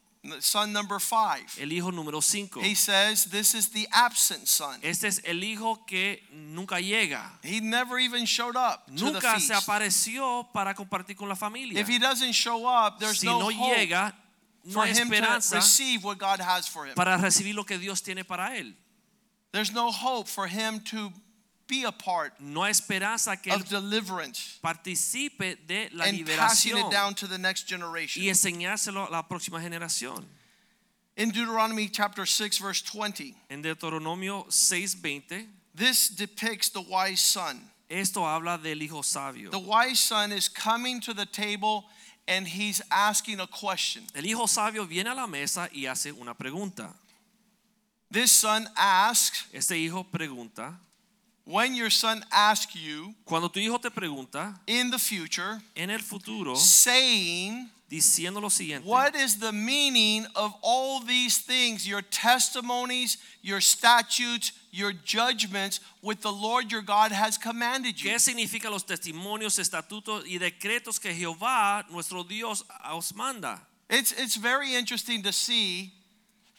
[0.41, 1.47] son number five.
[1.59, 2.61] el hijo número 5.
[2.61, 4.79] He says this is the absent son.
[4.83, 7.23] Este es el hijo que nunca llega.
[7.43, 9.67] He never even showed up to the Nunca se feast.
[9.67, 11.81] apareció para compartir con la familia.
[11.81, 14.13] If he doesn't show up, there's Si no, no hope llega,
[14.65, 16.95] no for him to receive what God has for him.
[16.95, 18.75] para recibir lo que Dios tiene para él.
[19.53, 21.13] There's no hope for him to
[21.71, 26.91] be a part No esperanza que of deliverance participe de la and passing liberación it
[26.91, 28.23] down to the next generation.
[28.23, 30.27] y enseñárselo a la próxima generación.
[31.17, 37.61] In Deuteronomy chapter 6 verse 20, En Deuteronomio 6:20, this depicts the wise son.
[37.89, 39.51] esto habla del hijo sabio.
[39.51, 41.85] The wise son is coming to the table
[42.29, 44.05] and he's asking a question.
[44.15, 46.95] El hijo sabio viene a la mesa y hace una pregunta.
[48.11, 50.77] This son asks, Este hijo pregunta,
[51.51, 55.99] when your son asks you cuando tu hijo te pregunta in the future, en el
[55.99, 63.19] futuro saying, diciendo lo siguiente, What is the meaning of all these things, your testimonies,
[63.43, 68.11] your statutes, your judgments, with the Lord your God has commanded you?
[68.11, 73.61] ¿Qué significan los testimonios, estatutos y decretos que Jehová, nuestro Dios, os manda?
[73.89, 75.93] It's, it's very interesting to see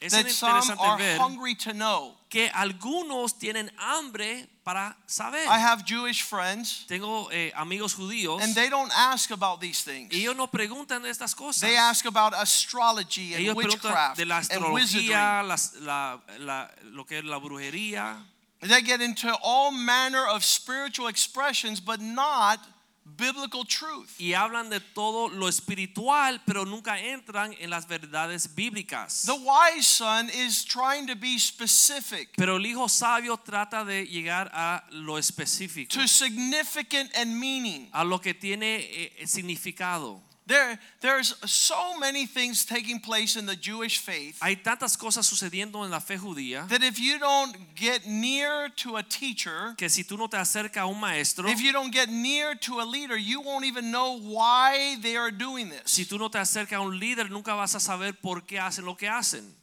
[0.02, 2.14] Es that some are ver hungry to know.
[2.28, 5.44] que algunos tienen hambre para saber.
[5.46, 10.12] I have Jewish friends, Tengo eh, amigos judíos and they don't ask about these things.
[10.14, 11.60] y ellos no preguntan de estas cosas.
[11.60, 17.18] They ask about astrology and ellos witchcraft de la astrología, las- la, la- lo que
[17.18, 18.16] es la brujería.
[18.60, 22.58] They get into all manner of spiritual expressions, but not
[23.04, 24.08] biblical truth.
[24.18, 29.22] y hablan de todo lo espiritual, pero nunca entran en las verdades bíblicas.
[29.26, 34.50] The wise son is trying to be specific Pero el hijo sabio trata de llegar
[34.54, 37.88] a lo específico, to significant and meaning.
[37.92, 40.22] a lo que tiene eh, significado.
[40.46, 45.84] There, there's so many things taking place in the Jewish faith Hay tantas cosas sucediendo
[45.84, 50.02] en la fe judía that if you don't get near to a teacher, que si
[50.02, 53.16] tú no te acercas a un maestro, if you don't get near to a leader,
[53.16, 55.82] you won't even know why they are doing this.
[55.86, 58.84] si tú no te acercas a un líder, nunca vas a saber por qué hacen
[58.84, 59.61] lo que hacen.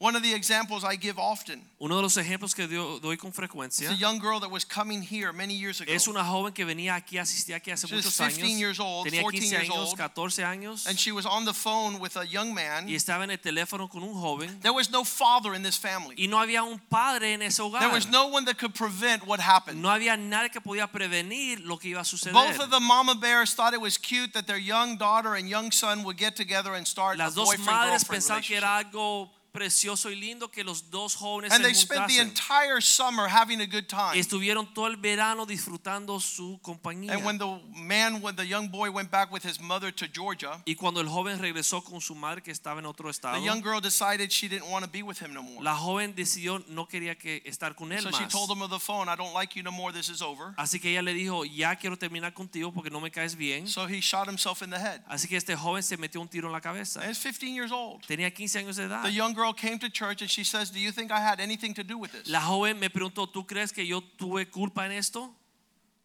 [0.00, 3.36] One of the examples I give often Uno de los ejemplos que doy con is
[3.36, 5.92] frecuencia a young girl that was coming here many years ago.
[5.92, 8.58] es una joven que venía aquí, asistía aquí hace She was muchos 15 años.
[8.60, 9.98] years old, Tenía 14 15 years años, old.
[9.98, 12.88] 14 años And she was on the phone with a young man.
[12.88, 16.14] y estaba en el teléfono con un joven There was no father in this family.
[16.16, 17.80] y no había un padre en ese hogar.
[17.80, 19.82] There was no one that could prevent what happened.
[19.82, 22.34] No había nadie que podía prevenir lo que iba a suceder.
[22.34, 25.72] Both of the mama bears thought it was cute that their young daughter and young
[25.72, 27.66] son would get together and start a boyfriend girlfriend relationship.
[27.66, 31.62] Las dos madres pensaban que era algo precioso y lindo que los dos jóvenes And
[31.62, 32.28] se they spent the juntasen.
[32.28, 34.18] entire summer having a good time.
[34.18, 37.12] Estuvieron todo el verano disfrutando su compañía.
[37.14, 40.62] And when the man, when the young boy went back with his mother to Georgia,
[40.64, 43.62] y cuando el joven regresó con su madre que estaba en otro estado, the young
[43.62, 45.62] girl decided she didn't want to be with him no more.
[45.62, 48.32] la joven decidió no quería que estar con él So she más.
[48.32, 50.54] told him on the phone, I don't like you no more, this is over.
[50.56, 53.66] Así que ella le dijo, ya quiero terminar contigo porque no me caes bien.
[53.66, 55.02] So he shot himself in the head.
[55.08, 57.00] Así que este joven se metió un tiro en la cabeza.
[57.00, 58.04] And he's 15 years old.
[58.06, 59.02] Tenía 15 años de edad.
[59.02, 61.74] The young girl came to church and she says, Do you think I had anything
[61.74, 62.28] to do with this?
[62.28, 65.30] La joven me preguntó, ¿tú crees que yo tuve culpa en esto?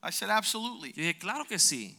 [0.01, 0.93] I said, Absolutely.
[0.95, 1.95] Yo dije, claro que sí.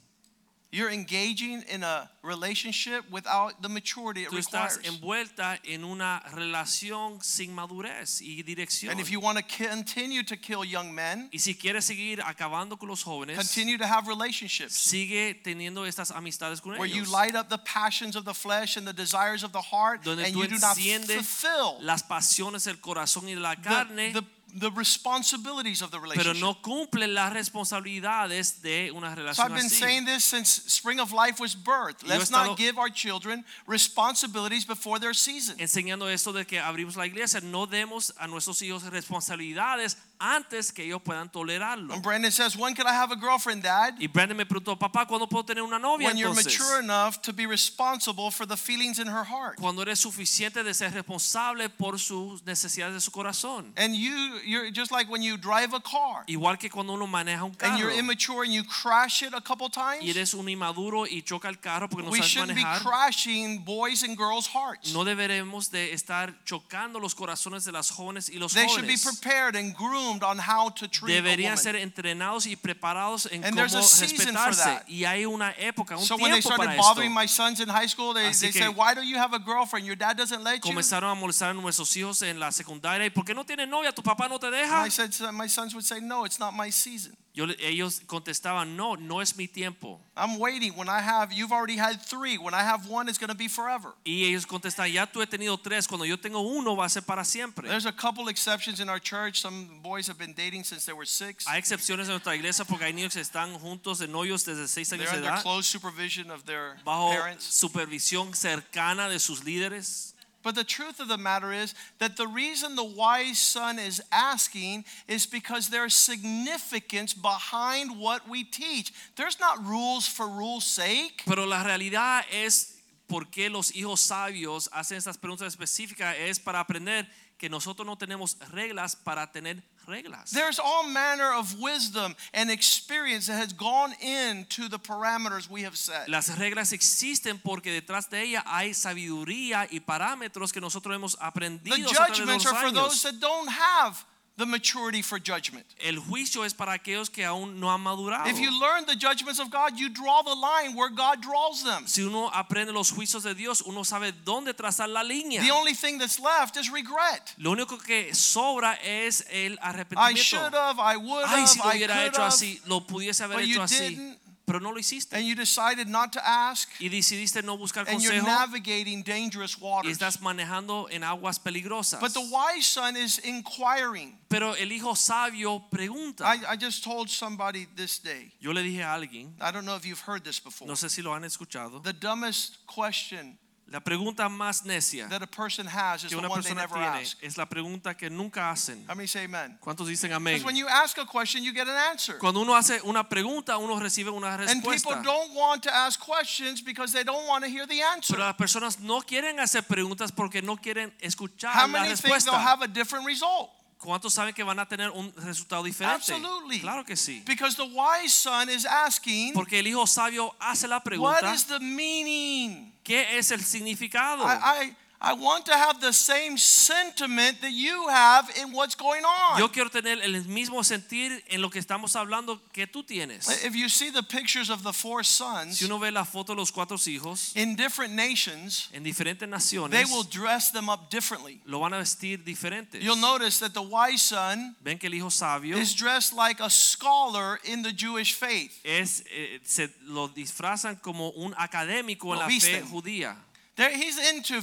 [0.75, 5.01] You're engaging in a relationship without the maturity it Tú estás requires.
[5.01, 8.91] envuelta en una relación sin madurez y dirección.
[8.91, 12.77] And if you want to continue to kill young men, Y si quieres seguir acabando
[12.77, 17.37] con los jóvenes, continue to have relationships sigue teniendo estas amistades con where you light
[17.37, 20.41] up the passions of the flesh and the desires of the heart, Donde and tú
[20.43, 24.27] you do not fulfill las pasiones del corazón y de la carne, the, the
[24.75, 26.33] responsibilities of the relationship.
[26.35, 29.81] pero no cumple las responsabilidades de una So I've been así.
[29.81, 34.99] saying this since Spring of Life was he Let's not give our children responsibilities before
[34.99, 35.57] their season.
[35.59, 40.85] enseñando esto de que abrimos la iglesia, no demos a nuestros hijos responsabilidades antes que
[40.85, 41.93] ellos puedan tolerarlo.
[41.93, 43.95] And Brandon says, When can I have a girlfriend, Dad?
[43.99, 47.33] Y Brandon me preguntó, papá, ¿cuándo puedo tener una novia When you're mature enough to
[47.33, 49.57] be responsible for the feelings in her heart.
[49.57, 53.73] Cuando eres suficiente de ser responsable por sus necesidades de su corazón.
[53.77, 57.45] And you, you're just like when you drive a car Igual que cuando uno maneja
[57.45, 60.09] un and you're immature and you crash it a couple y times.
[60.17, 64.03] eres un inmaduro y choca el carro porque no We sabes shouldn't be crashing boys
[64.03, 64.93] and girls' hearts.
[64.93, 68.97] No deberemos de estar chocando los corazones de las jóvenes y los They should be
[68.97, 73.55] prepared and groomed on how to treat a Deberían ser entrenados y preparados en And
[73.55, 74.65] cómo there's a season for respetarse.
[74.65, 74.89] that.
[74.89, 76.83] Y hay una época, un So when they tiempo para started esto.
[76.95, 79.39] bothering my sons in high school, they, Así they said, Why don't you have a
[79.39, 79.87] girlfriend?
[79.87, 80.61] Your dad doesn't let you.
[80.73, 83.07] Comenzaron a molestar a nuestros hijos en la secundaria.
[83.07, 83.93] ¿Y por qué no tienes novia?
[83.93, 84.83] ¿Tu papá no te deja?
[84.85, 87.17] I said, my sons would say, No, it's not my season.
[87.37, 89.99] Yo, ellos contestaban, no, no es mi tiempo.
[90.17, 90.73] I'm waiting.
[90.77, 92.39] When I have, you've already had three.
[92.39, 93.93] When I have one, it's going to be forever.
[94.07, 97.03] Y ellos contestaban, ya tú he tenido tres, cuando yo tengo uno va a ser
[97.03, 97.69] para siempre.
[97.69, 99.41] There's a couple exceptions in our church.
[99.41, 101.45] Some boys have been dating since they were six.
[101.49, 104.89] Hay excepciones en nuestra iglesia porque hay niños que están juntos de novios desde seis
[104.91, 107.45] They're años de under edad, close supervision of their bajo parents.
[107.47, 110.14] supervisión cercana de sus líderes.
[110.45, 114.85] But the truth of the matter is that the reason the wise son is asking
[115.09, 118.93] is because there's significance behind what we teach.
[119.17, 121.23] There's not rules for rules' sake.
[121.27, 122.75] Pero la realidad es
[123.09, 127.09] por qué los hijos sabios hacen estas preguntas específicas es para aprender
[127.45, 130.31] que nosotros no tenemos reglas para tener reglas.
[130.31, 135.77] There's all manner of wisdom and experience that has gone into the parameters we have
[135.77, 136.09] set.
[136.09, 141.25] Las reglas existen porque detrás de ella hay sabiduría y parámetros que nosotros hemos The
[141.27, 143.03] aprendido de judgments los are for those años.
[143.03, 144.03] that don't have
[144.37, 145.65] the maturity for judgment.
[145.79, 148.27] El juicio es para aquellos que aún no han madurado.
[148.29, 151.87] If you learn the judgments of God, you draw the line where God draws them.
[151.87, 155.41] Si uno aprende los juicios de Dios, uno sabe dónde trazar la línea.
[155.41, 157.35] The only thing that's left is regret.
[157.39, 160.11] Lo único que sobra es el arrepentimiento.
[160.11, 162.61] I should have, I would Ay, have, si lo I hubiera could hecho have, así,
[162.67, 164.19] lo pudiese haber but you hecho así, didn't.
[164.47, 165.15] Pero no lo hiciste.
[165.17, 169.89] and you decided not to ask, Y decidiste no buscar and you're navigating dangerous waters.
[169.89, 172.01] y estás manejando en aguas peligrosas.
[172.01, 174.19] But the wise son is inquiring.
[174.29, 176.25] Pero el hijo sabio pregunta.
[176.25, 179.77] I, I just told somebody this day, Yo le dije a alguien, I don't know
[179.77, 180.67] if you've heard this before.
[180.67, 185.27] no sé si lo han escuchado, The dumbest question la pregunta más necia that a
[185.27, 187.17] person has is que the una one they persona never tiene ask.
[187.23, 188.85] es la pregunta que nunca hacen.
[188.89, 189.59] How many say amen?
[189.61, 190.35] ¿Cuántos dicen amén?
[190.35, 192.19] Because when you ask a question, you get an answer.
[192.19, 195.03] Cuando uno hace una pregunta, uno recibe una And people respuesta.
[195.03, 198.15] don't want to ask questions because they don't want to hear the answer.
[198.17, 202.01] Pero las personas no quieren hacer preguntas porque no quieren How escuchar la many think
[202.03, 202.39] they'll respuesta.
[202.45, 203.51] have a different result?
[203.79, 205.97] ¿Cuántos saben que van a tener un resultado diferente?
[206.13, 206.61] Absolutely.
[206.61, 207.23] Claro que sí.
[207.27, 211.45] Because the wise son is asking, Porque el hijo sabio hace la what pregunta, is
[211.45, 212.73] the meaning?
[212.85, 214.25] ¿Qué es el significado?
[214.25, 219.05] I, I, I want to have the same sentiment that you have in what's going
[219.05, 219.39] on.
[219.39, 223.29] Yo quiero tener el mismo sentir en lo que estamos hablando que tú tienes.
[223.45, 226.37] If you see the pictures of the four sons Si uno ve la foto de
[226.37, 229.29] los cuatro hijos in different nations, en diferentes
[229.71, 231.41] they will dress them up differently.
[231.45, 232.83] lo van a vestir diferentes.
[232.83, 236.49] You'll notice that the wise son Ven que el hijo sabio is dressed like a
[236.49, 238.59] scholar in the Jewish faith.
[238.65, 243.17] es eh, se lo disfrazan como un académico en la fe judía.
[243.57, 244.43] There, he's into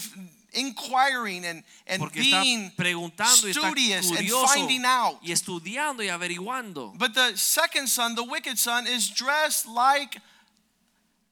[0.54, 5.20] inquiring and, and Porque being preguntando y studious and finding out.
[5.24, 6.98] y estudiando y averiguando.
[6.98, 10.18] But the second son, the wicked son, is dressed like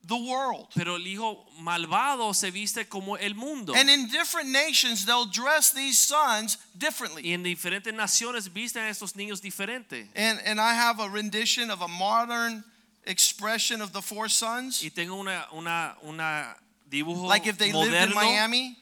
[0.09, 0.67] the world.
[0.76, 3.74] Pero el hijo malvado se viste como el mundo.
[3.76, 7.24] And in different nations, they'll dress these sons differently.
[7.24, 10.07] Y en diferentes naciones visten a estos niños diferentes.
[10.15, 12.63] And, and I have a rendition of a modern
[13.05, 14.82] expression of the four sons.
[14.84, 16.55] Y tengo una, una, una
[16.89, 18.78] dibujo Like if they lived in Miami,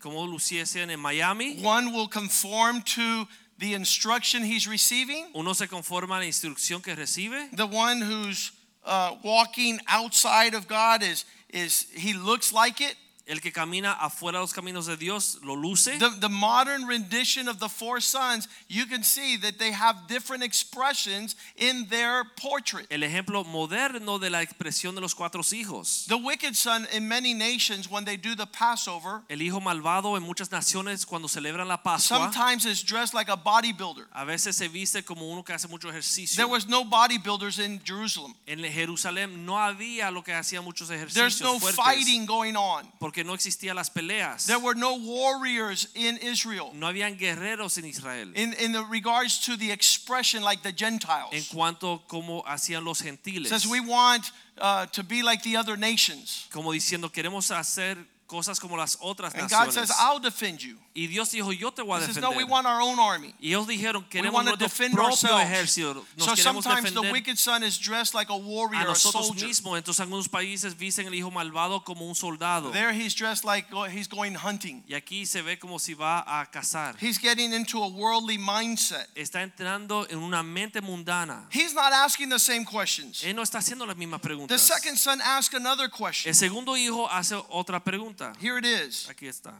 [0.00, 1.62] como luciesen en Miami.
[1.62, 3.26] one will conform to
[3.58, 5.26] the instruction he's receiving.
[5.34, 7.54] Uno se conforma a la instrucción que recibe.
[7.54, 8.52] The one who's
[8.84, 12.96] uh, walking outside of God is, is he looks like it.
[13.30, 15.96] El que camina afuera de los caminos de Dios lo luce.
[15.98, 20.42] The, the modern rendition of the four sons, you can see that they have different
[20.42, 22.86] expressions in their portrait.
[22.90, 26.06] El ejemplo moderno de la expresión de los cuatro hijos.
[26.08, 30.24] The wicked son in many nations, when they do the Passover, El hijo malvado en
[30.24, 34.06] muchas naciones cuando celebran la Pascua sometimes is dressed like a bodybuilder.
[34.12, 36.34] a veces se viste como uno que hace mucho ejercicio.
[36.36, 38.34] There was no bodybuilders in Jerusalem.
[38.48, 42.90] En Jerusalén no había lo que hacía muchos There's ejercicios no fuertes fighting going on.
[42.98, 44.46] porque no existían las peleas.
[44.46, 46.72] There were no warriors in Israel.
[46.74, 48.32] No habían guerreros en Israel.
[48.34, 51.48] In, in the regards to the expression like the En Gentiles.
[51.52, 53.48] cuanto como hacían los gentiles.
[53.48, 56.46] says we want uh, to be like the other nations.
[56.52, 57.96] Como diciendo queremos hacer
[58.30, 59.74] cosas como las otras And God naciones.
[59.74, 60.78] says, I'll defend you.
[60.94, 62.50] Y Dios dijo, yo te voy a He says, no, we defender.
[62.52, 63.34] want our own army.
[63.40, 65.44] Y ellos dijeron, queremos nuestro defend propio ourselves.
[65.44, 66.04] ejército.
[66.16, 68.88] Nos So queremos sometimes the defender wicked son is dressed like a warrior, a a
[68.88, 69.48] nosotros soldier.
[69.48, 69.76] mismos.
[69.78, 72.70] Entonces algunos países visten el hijo malvado como un soldado.
[72.70, 74.82] There he's dressed like he's going hunting.
[74.88, 76.96] Y aquí se ve como si va a cazar.
[77.00, 79.08] He's getting into a worldly mindset.
[79.16, 81.46] Está entrando en una mente mundana.
[81.52, 83.22] He's not asking the same questions.
[83.24, 84.60] Él no está haciendo las mismas The preguntas.
[84.60, 86.28] second son asked another question.
[86.30, 88.19] El segundo hijo hace otra pregunta.
[88.38, 89.06] Here it is.
[89.08, 89.54] Aquí está.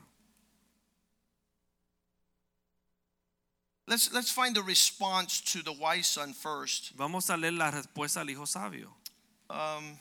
[3.87, 6.93] Let's let's find the response to the wise son first.
[6.97, 8.95] Vamos a leer la respuesta al hijo sabio.
[9.49, 9.99] Um,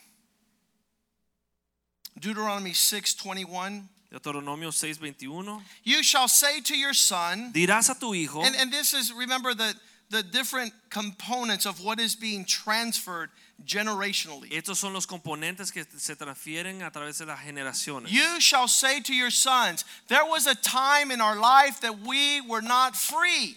[2.18, 3.88] Deuteronomy 6:21.
[4.12, 5.62] Deuteronomio 6:21.
[5.82, 9.54] You shall say to your son, Dirás a tu hijo, and, and this is remember
[9.54, 9.74] the
[10.10, 13.30] the different components of what is being transferred
[13.64, 14.50] generationally.
[14.50, 18.10] estos son los componentes que se transfieren a través de las generaciones.
[18.10, 22.40] You shall say to your sons, there was a time in our life that we
[22.40, 23.56] were not free.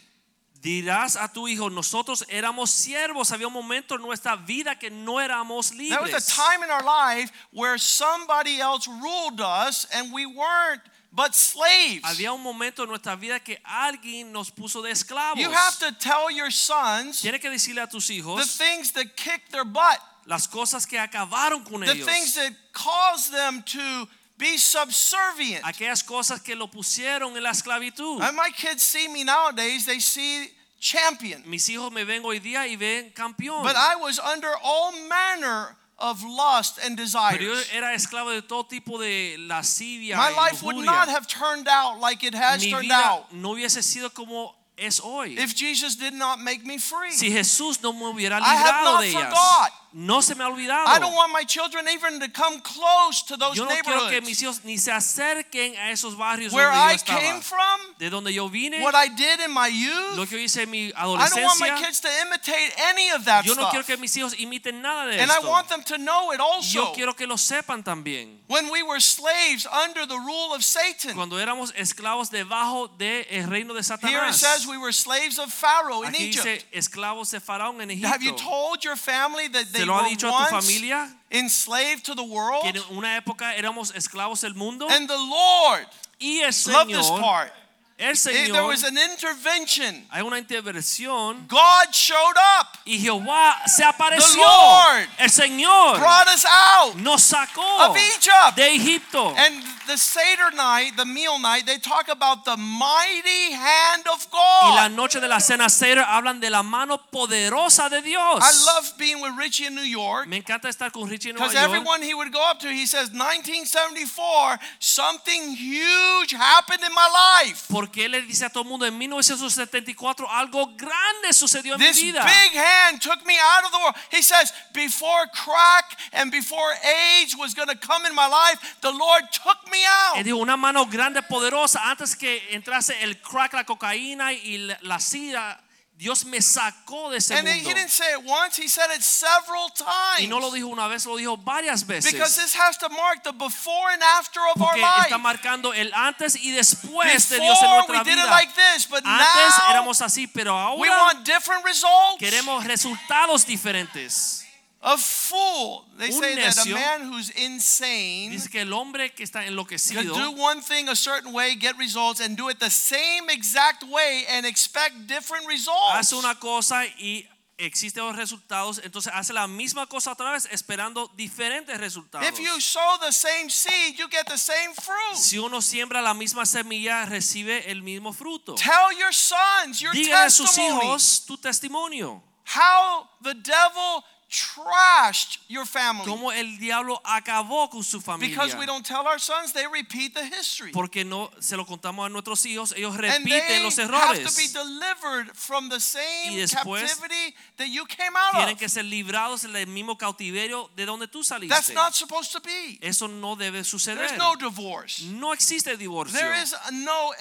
[0.62, 5.16] Dirás a tu hijo, nosotros éramos siervos, había un momento en nuestra vida que no
[5.16, 5.90] éramos libres.
[5.90, 10.82] There was a time in our life where somebody else ruled us and we weren't
[11.14, 12.04] but slaves.
[12.04, 15.38] Había un momento en nuestra vida que alguien nos puso de esclavos.
[15.38, 19.16] You have to tell your sons Tienes que decirle a tus hijos the things that
[19.16, 22.06] kicked their butt, las cosas que acabaron con the ellos.
[22.06, 24.08] things that caused them to
[24.38, 25.64] be subservient.
[25.64, 28.22] Aquellas cosas que lo pusieron en la esclavitud.
[28.22, 30.50] And my kids see me nowadays, they see
[30.80, 31.44] champion.
[31.46, 33.64] Mis hijos me ven hoy día y ven campeón.
[33.64, 37.06] But I was under all manner of lust and Pero
[37.40, 37.70] yo desires.
[37.74, 42.24] era esclavo de todo tipo de lascivia My life would not have turned out like
[42.26, 45.36] it has Mi turned vida out no hubiese sido como es hoy.
[45.38, 47.12] if Jesus did not make me free.
[47.12, 49.24] si Jesús no me hubiera I have not de ellas.
[49.24, 49.72] forgot.
[49.94, 50.88] No se me ha olvidado.
[50.88, 54.22] I don't want my children even to come close to those yo no quiero que
[54.22, 57.20] mis neighborhoods hijos ni se acerquen a esos barrios where donde yo I estaba.
[57.20, 60.18] came from, de donde yo vine, what I did in my youth.
[60.18, 60.92] lo que yo hice en mi I
[61.30, 63.88] don't want my kids to imitate any of that Yo no quiero stuff.
[63.88, 66.74] que mis hijos imiten nada de And I want them to know it also.
[66.80, 68.40] Yo quiero que lo sepan también.
[68.48, 71.14] When we were slaves under the rule of Satan.
[71.16, 74.10] Cuando éramos esclavos debajo del reino de Satanás.
[74.10, 76.44] Here it says we were slaves of Pharaoh in Aquí Egypt.
[76.46, 78.08] dice esclavos de Faraón en Egipto.
[78.08, 81.14] Have you told your family that they ¿Se lo ha dicho a tu familia?
[81.30, 82.62] enslaved to the world?
[82.62, 84.88] Que en una época éramos esclavos del mundo.
[84.90, 85.88] And the Lord,
[86.20, 87.52] Y el love this part.
[88.00, 90.06] El It- there was an intervention.
[90.12, 94.36] hay una intervención God showed up, y Jehová se apareció.
[94.42, 98.56] Lord El Señor brought us out nos sacó of Egypt.
[98.56, 99.34] de Egipto.
[99.38, 104.76] And the Seder night, the meal night, they talk about the mighty hand of Y
[104.76, 104.92] la God.
[104.98, 108.42] noche de la cena Seder hablan de la mano poderosa de Dios.
[108.44, 111.48] I love being with Richie in New York Me encanta estar con Richie en Nueva
[111.50, 111.66] because York.
[111.66, 117.08] everyone he would go up to, he says, 1974, something huge happened in my
[117.44, 117.66] life.
[117.84, 121.98] Porque él le dice a todo el mundo en 1974 algo grande sucedió en This
[121.98, 122.24] mi vida.
[122.24, 123.96] big hand took me out of the world.
[124.10, 128.92] He says, before crack and before AIDS was going to come in my life, the
[128.92, 130.24] Lord took me Él out.
[130.24, 135.60] dijo una mano grande poderosa antes que entrase el crack, la cocaína y la sida.
[135.96, 137.70] Dios me sacó de ese And he mundo.
[137.70, 139.72] he didn't say it once, he said it several
[140.20, 140.54] Y no lo times.
[140.56, 142.36] dijo una vez, lo dijo varias Because veces.
[142.36, 145.04] this has to mark the before and after of our Porque life.
[145.10, 148.30] está marcando el antes y después de Dios en we nuestra did it vida.
[148.30, 152.18] like this, but Antes now éramos así, pero we ahora want different results.
[152.20, 154.43] queremos resultados diferentes.
[154.86, 155.86] A fool.
[155.98, 160.14] They Un say that a man who's insane Dice que el hombre que está enloquecido
[160.14, 164.26] do one thing a certain way, get results, and do it the same exact way
[164.30, 165.94] and expect different results.
[165.94, 167.26] hace una cosa y
[167.58, 172.28] existen los resultados, entonces hace la misma cosa otra vez esperando diferentes resultados.
[172.28, 175.16] If you sow the same seed, you get the same fruit.
[175.16, 178.56] Si uno siembra la misma semilla, recibe el mismo fruto.
[178.56, 182.22] Tell your sons your Dígale a sus hijos tu testimonio.
[182.46, 184.04] How the devil
[184.34, 186.06] trashed your family.
[186.06, 188.36] Cómo el diablo acabó con su familia.
[188.36, 190.72] Because we don't tell our sons, they repeat the history.
[190.72, 193.92] Porque no se lo contamos a nuestros hijos, ellos And they repiten los have to
[193.94, 194.54] be errores.
[194.54, 198.60] delivered from the same Y después captivity that you came out Tienen of.
[198.60, 201.28] que ser librados del mismo cautiverio de donde tú That's
[201.68, 201.74] saliste.
[201.76, 202.80] not supposed to be.
[202.82, 204.08] Eso no debe suceder.
[204.08, 205.04] There's no divorce.
[205.04, 206.18] No existe divorcio.
[206.18, 207.12] There is no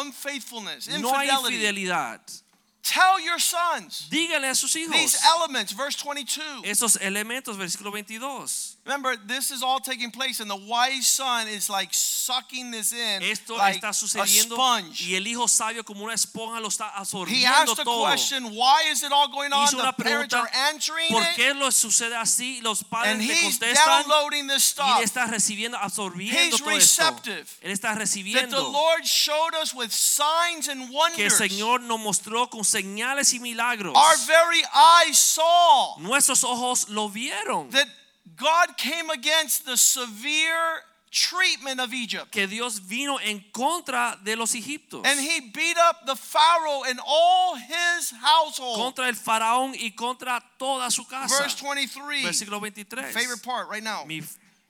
[0.00, 1.56] unfaithfulness, No hay infidelity.
[1.56, 2.20] infidelidad.
[2.84, 6.62] Tell your sons Dígale a sus hijos these elements, verse 22.
[6.64, 8.73] esos elementos, versículo 22.
[8.86, 13.22] Remember, this is all taking place, and the wise son is like sucking this in
[13.22, 15.00] Esto like está a sucediendo sponge.
[15.08, 18.04] y el hijo sabio como una esponja lo está He absorbiendo asked the todo.
[18.04, 19.66] question, why is it all going on?
[19.66, 22.60] Hizo The una parents pregunta, are answering ¿Por qué lo sucede así?
[22.62, 27.02] Los padres and le contestan downloading this y él está recibiendo, absorbiendo He's todo esto.
[27.62, 31.38] Él está That the Lord showed us with signs and que el wonders.
[31.38, 33.94] Señor nos mostró con señales y milagros.
[33.96, 37.70] Our very eyes saw Nuestros ojos lo vieron.
[37.70, 37.88] that
[38.36, 42.32] God came against the severe treatment of Egypt.
[42.32, 45.04] Que Dios vino en contra de los egipcios.
[45.06, 48.76] And he beat up the Pharaoh and all his household.
[48.78, 51.38] Contra el faraón y contra toda su casa.
[51.42, 52.24] Verse 23.
[52.24, 53.12] Versículo 23.
[53.12, 54.04] Favorite part right now.
[54.06, 54.20] Mi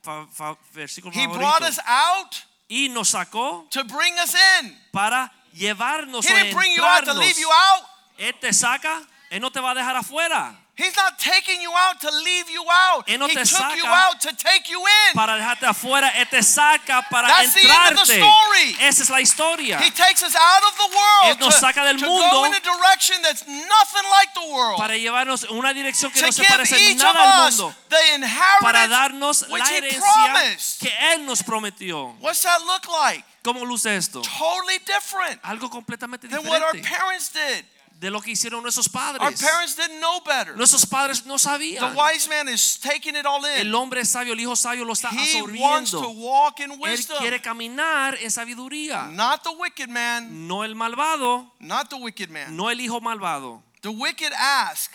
[0.03, 1.39] fa- fa- versículo He favorito.
[1.39, 2.35] brought us out
[2.69, 4.75] y nos sacó to bring us in.
[4.91, 7.83] para llevarnos He didn't bring you out to leave you out.
[8.19, 9.01] Él te saca,
[9.35, 12.61] Él no te va a dejar afuera He's not taking you out to leave you
[12.69, 13.07] out.
[13.07, 15.13] Él no he te took saca you out to take you in.
[15.15, 16.11] para dejarte afuera.
[16.19, 18.75] Él te saca para That's the end of the story.
[18.81, 19.79] Esa es la historia.
[19.79, 22.45] He takes us out of the world Él nos to, saca del to mundo go
[22.45, 24.77] in a direction that's nothing like the world.
[24.77, 27.73] Para llevarnos una dirección que to no se parece nada al mundo.
[27.87, 28.27] the
[28.59, 30.79] Para darnos which la he herencia promised.
[30.81, 32.17] que Él nos prometió.
[32.19, 33.23] What's that look like?
[33.45, 34.21] ¿Cómo luce esto?
[34.23, 37.63] Totally different Algo completamente than what our parents did.
[37.99, 39.41] De lo que hicieron nuestros Our padres.
[39.41, 40.55] parents didn't know better.
[40.55, 41.95] Nuestros padres no The sabían.
[41.95, 43.67] wise man is taking it all in.
[43.67, 47.17] El hombre sabio, el hijo sabio lo está He wants to walk in Él wisdom.
[47.19, 49.09] quiere caminar en sabiduría.
[49.11, 52.55] Not the wicked man, No el malvado, not the wicked man.
[52.55, 53.63] no el hijo malvado.
[53.81, 54.91] The wicked ask.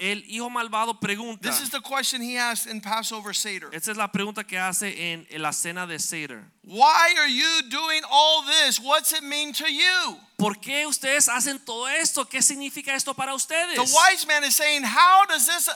[0.00, 1.42] El hijo malvado pregunta.
[1.42, 3.68] This is the question he asked in Passover Seder.
[3.70, 6.42] Esta es la pregunta que hace en, en la cena de Seder.
[6.64, 8.80] Why are you doing all this?
[8.80, 10.16] What's it mean to you?
[10.38, 12.24] ¿Por qué ustedes hacen todo esto?
[12.24, 13.74] ¿Qué significa esto para ustedes?
[13.74, 15.68] The wise man is saying, How does this,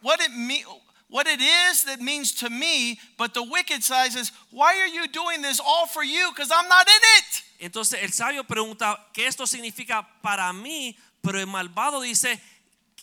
[0.00, 0.64] what it mean?
[1.08, 5.06] What it is that means to me, but the wicked side says, Why are you
[5.06, 6.32] doing this all for you?
[6.34, 7.70] Because I'm not in it.
[7.70, 10.96] Entonces el sabio pregunta, ¿qué esto significa para mí?
[11.22, 12.40] Pero el malvado dice,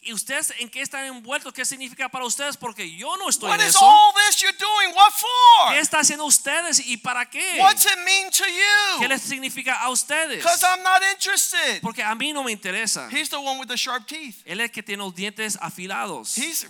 [0.02, 1.54] ¿y ustedes en qué están envueltos?
[1.54, 2.58] ¿Qué significa para ustedes?
[2.58, 3.80] Porque yo no estoy What en is eso.
[3.86, 4.96] all this you're doing?
[4.96, 5.74] What for?
[5.74, 7.58] ¿Qué está haciendo ustedes y para qué?
[7.60, 9.08] What's it mean to ¿Qué you?
[9.08, 10.38] les significa a ustedes?
[10.38, 11.82] Because I'm not interested.
[11.82, 13.10] Porque a mí no me interesa.
[13.12, 14.42] He's the one with the sharp teeth.
[14.46, 16.38] Él es el que tiene los dientes afilados.
[16.38, 16.66] He's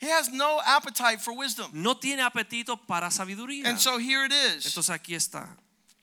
[0.00, 1.70] he has no appetite for wisdom.
[1.72, 3.66] No tiene apetito para sabiduría.
[3.66, 4.66] And so here it is.
[4.66, 5.48] Entonces aquí está.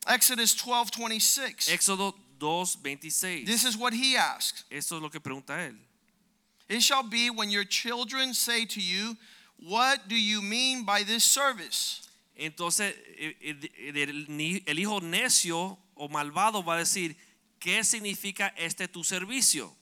[0.07, 1.69] Exodus 12, 26.
[1.69, 3.45] Éxodo 2:26.
[3.45, 4.63] This is what he asks.
[4.69, 5.75] Esto es lo que pregunta él.
[6.67, 9.17] It shall be when your children say to you,
[9.57, 12.01] What do you mean by this service?
[12.37, 17.15] Entonces eh, eh, el, el hijo necio o malvado va a decir,
[17.59, 19.73] ¿qué significa este tu servicio?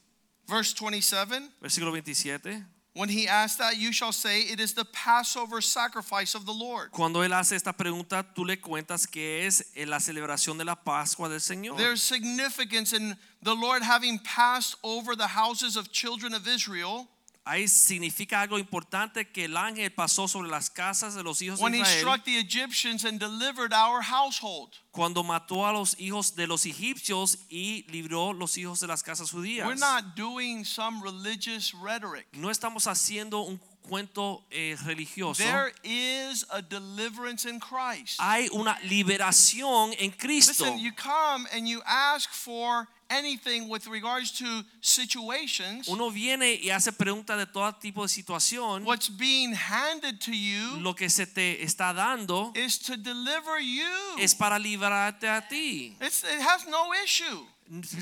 [0.48, 2.64] Verse 27 Versículo 27.
[2.96, 6.92] When he asks that, you shall say, It is the Passover sacrifice of the Lord.
[6.92, 10.76] Cuando él hace esta pregunta, tú le cuentas que es en la celebración de la
[10.76, 11.78] Pascua del Señor.
[11.78, 17.08] There's significance in the Lord having passed over the houses of children of Israel
[17.46, 21.64] Ahí significa algo importante que el ángel pasó sobre las casas de los hijos de
[21.64, 24.78] when he Israel struck the Egyptians and delivered our household.
[24.92, 29.30] cuando mató a los hijos de los egipcios y libró los hijos de las casas
[29.30, 29.68] judías.
[29.68, 32.28] We're not doing some religious rhetoric.
[32.34, 35.44] No estamos haciendo un cuento eh, religioso.
[35.44, 38.20] There is a deliverance in Christ.
[38.20, 40.64] Hay una liberación en Cristo.
[40.64, 42.88] Listen, you come and you ask for
[43.18, 44.46] anything with regards to
[44.82, 45.88] situations.
[45.88, 48.84] Uno viene y hace preguntas de todo tipo de situación.
[48.86, 54.18] What's being handed to you Lo que se te está dando is to deliver you.
[54.20, 57.46] es para librarte a ti, It's, it has no issue.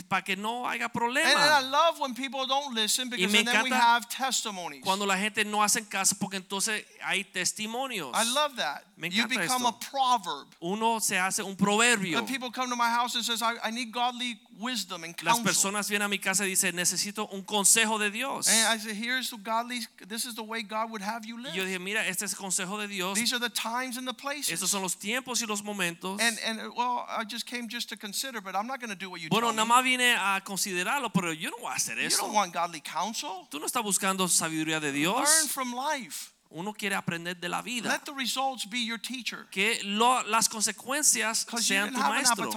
[0.09, 3.69] Para que no haya And, and I love when people don't listen because then we
[3.69, 4.83] have testimonies.
[4.83, 8.11] Cuando la gente no hace caso porque entonces hay testimonios.
[8.13, 8.83] I love that.
[8.97, 9.67] Me You become esto.
[9.67, 10.47] a proverb.
[10.61, 12.15] Uno se hace un proverbio.
[12.15, 15.37] When people come to my house and says, I, I need godly wisdom and Las
[15.37, 15.43] counsel.
[15.43, 18.47] personas vienen a mi casa y dicen, necesito un consejo de Dios.
[18.47, 21.51] And I say, here's the godly, this is the way God would have you Y
[21.55, 21.65] yo live.
[21.65, 23.15] dije, mira, este es el consejo de Dios.
[23.17, 24.53] These are the times and the places.
[24.53, 26.19] Estos son los tiempos y los momentos.
[26.21, 29.09] And, and well, I just came just to consider, but I'm not going to do
[29.09, 31.97] what you Bueno, tell nada más vine a considerarlo, pero yo no voy a hacer
[31.97, 32.17] You eso.
[32.23, 33.47] don't want godly counsel.
[33.49, 35.49] Tú no estás buscando sabiduría de Learn Dios.
[35.51, 36.31] from life.
[36.53, 37.89] Uno quiere aprender de la vida.
[37.89, 39.47] Let the results be your teacher.
[39.51, 42.49] Que lo- las consecuencias sean tu maestro.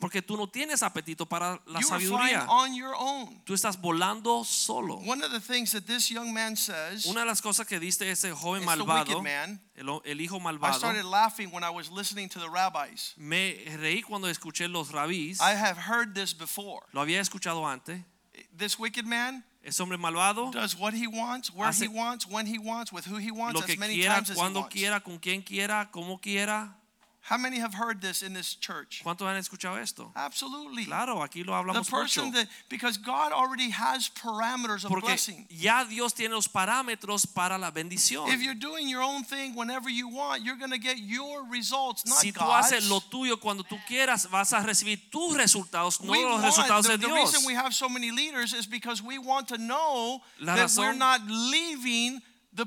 [0.00, 2.46] Porque tú no tienes apetito para la You sabiduría.
[2.48, 3.40] on your own.
[3.44, 4.96] Tú estás volando solo.
[5.06, 8.10] One of the things that this young man says, Una de las cosas que diste
[8.10, 9.60] ese joven malvado, man.
[9.76, 13.14] el, el hijo I malvado, started laughing when I was listening to the rabbis.
[13.16, 15.40] me reí cuando escuché los rabís.
[15.40, 16.82] I have heard this before.
[16.92, 18.00] Lo había escuchado antes.
[18.56, 22.58] This wicked man Ese hombre malvado, does what he wants, where he wants, when he
[22.58, 24.74] wants, with who he wants, lo as many quiera, times as he cuando wants.
[24.74, 26.74] quiera, con quien quiera, como quiera.
[27.24, 29.00] How many have heard this in this church?
[29.04, 30.10] ¿Cuántos han escuchado esto?
[30.16, 30.86] Absolutely.
[30.86, 32.38] Claro, aquí lo hablamos The person mucho.
[32.38, 35.46] that because God already has parameters of Porque blessing.
[35.48, 38.28] ya Dios tiene los parámetros para la bendición.
[38.28, 42.04] If you're doing your own thing whenever you want, you're going to get your results,
[42.06, 42.72] not Si tú God's.
[42.72, 46.44] haces lo tuyo cuando tú quieras, vas a recibir tus resultados, no we los want,
[46.44, 49.58] resultados the, de the reason we have so many leaders is because we want to
[49.58, 52.20] know La that we're not leaving
[52.54, 52.66] the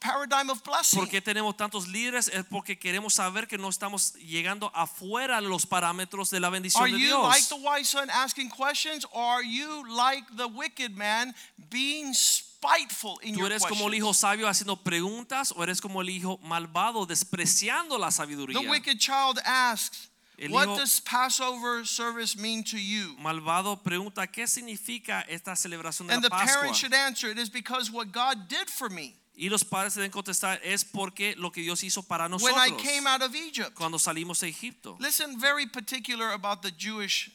[0.00, 0.98] paradigm of blessing.
[0.98, 2.28] ¿Por qué tenemos tantos líderes?
[2.28, 6.82] Es porque queremos saber que no estamos llegando afuera de los parámetros de la bendición
[6.82, 7.48] Are de you like Dios.
[7.48, 11.32] the wise son asking questions, or are you like the wicked man
[11.70, 16.00] being spiteful in ¿Tú your eres como el hijo sabio haciendo preguntas o eres como
[16.02, 18.58] el hijo malvado despreciando la sabiduría?
[18.60, 24.48] The wicked child asks, El "What does Passover service mean to you?" Malvado pregunta, ¿qué
[24.48, 26.74] significa esta celebración de And la the parent Pascua?
[26.74, 30.60] should answer, "It is because what God did for me Y los padres deben contestar,
[30.62, 34.40] es porque lo que Dios hizo para when I came out of Egypt." cuando salimos
[34.40, 34.98] de Egipto.
[35.00, 37.30] Listen, very particular about the Jewish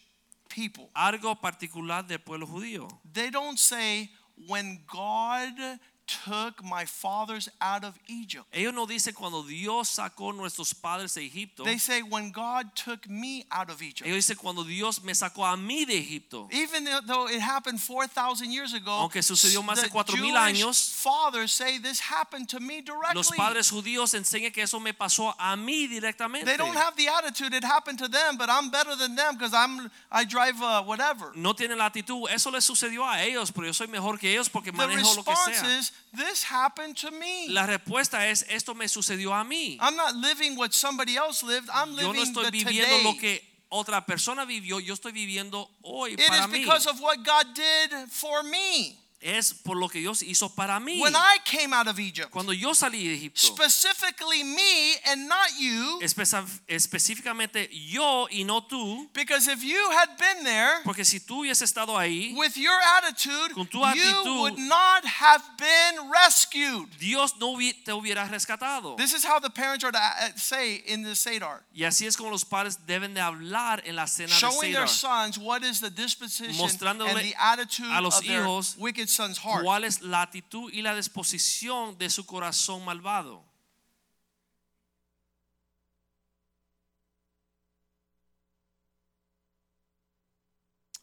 [0.48, 0.92] people.
[0.94, 2.88] Algo particular del pueblo judío.
[3.12, 4.12] They don't say
[4.48, 8.46] when God took my fathers out of Egypt.
[8.54, 11.64] Ellos no dicen cuando Dios sacó nuestros padres de Egipto.
[11.64, 14.08] They say when God took me out of Egypt.
[14.08, 16.48] Ellos dicen cuando Dios me sacó a mí de Egipto.
[16.52, 20.94] Even though it happened 4,000 years ago, Aunque sucedió más de the 4,000 Jewish años,
[20.94, 23.16] fathers say this happened to me directly.
[23.16, 26.46] Los padres judíos enseñan que eso me pasó a mí directamente.
[26.46, 29.54] They don't have the attitude it happened to them, but I'm better than them because
[29.54, 31.32] I'm I drive uh, whatever.
[31.36, 34.50] No tienen la actitud, eso les sucedió a ellos, pero yo soy mejor que ellos
[34.50, 35.95] porque manejo lo que sea.
[36.14, 37.48] Is this happened to me.
[37.50, 39.78] La respuesta es esto me sucedió a mí.
[39.82, 41.70] I'm not living what somebody else lived.
[41.74, 43.04] I'm Yo no living estoy the viviendo today.
[43.04, 46.62] lo que otra persona vivió, yo estoy viviendo hoy It para is mí.
[46.64, 48.98] because of what God did for me.
[49.22, 51.00] Es por lo que Dios hizo para mí.
[51.02, 55.50] When I came out of Egypt, Cuando yo salí de Egipto, specifically me and not
[55.58, 56.26] you, espe-
[56.68, 61.64] específicamente yo y no tú, because if you had been there porque si tú hubieses
[61.64, 66.88] estado ahí, with your attitude, Con tu you actitud, would not have been rescued.
[67.00, 68.96] Dios no te hubiera rescatado.
[68.98, 72.16] This is how the parents are to uh, say in the Seder, Y así es
[72.16, 75.34] como los padres deben de hablar en la cena de showing their Seder.
[75.34, 78.76] sons what is the disposition and the attitude a los of their hijos
[79.06, 79.64] wicked son's heart.
[79.64, 83.42] ¿Cuál es la actitud y la disposición de su corazón malvado?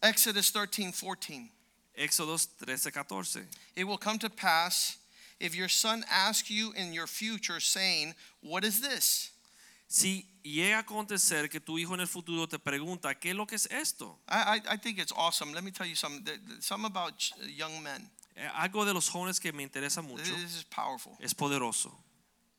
[0.03, 1.51] Exodus 13, 14.
[1.97, 3.47] Éxodos 13, 14.
[3.77, 4.97] It will come to pass
[5.39, 9.32] if your son asks you in your future, saying, What is this?
[9.95, 13.47] Si llega a acontecer que tu hijo en el futuro te pregunta, ¿qué es lo
[13.47, 14.19] que es esto?
[14.27, 15.53] I, I, I think it's awesome.
[15.53, 16.25] Let me tell you something.
[16.25, 18.11] Th- th- Something about ch- young men.
[18.35, 21.15] Eh, Algo de los jóvenes que me interesa mucho This is powerful.
[21.21, 21.93] es poderoso.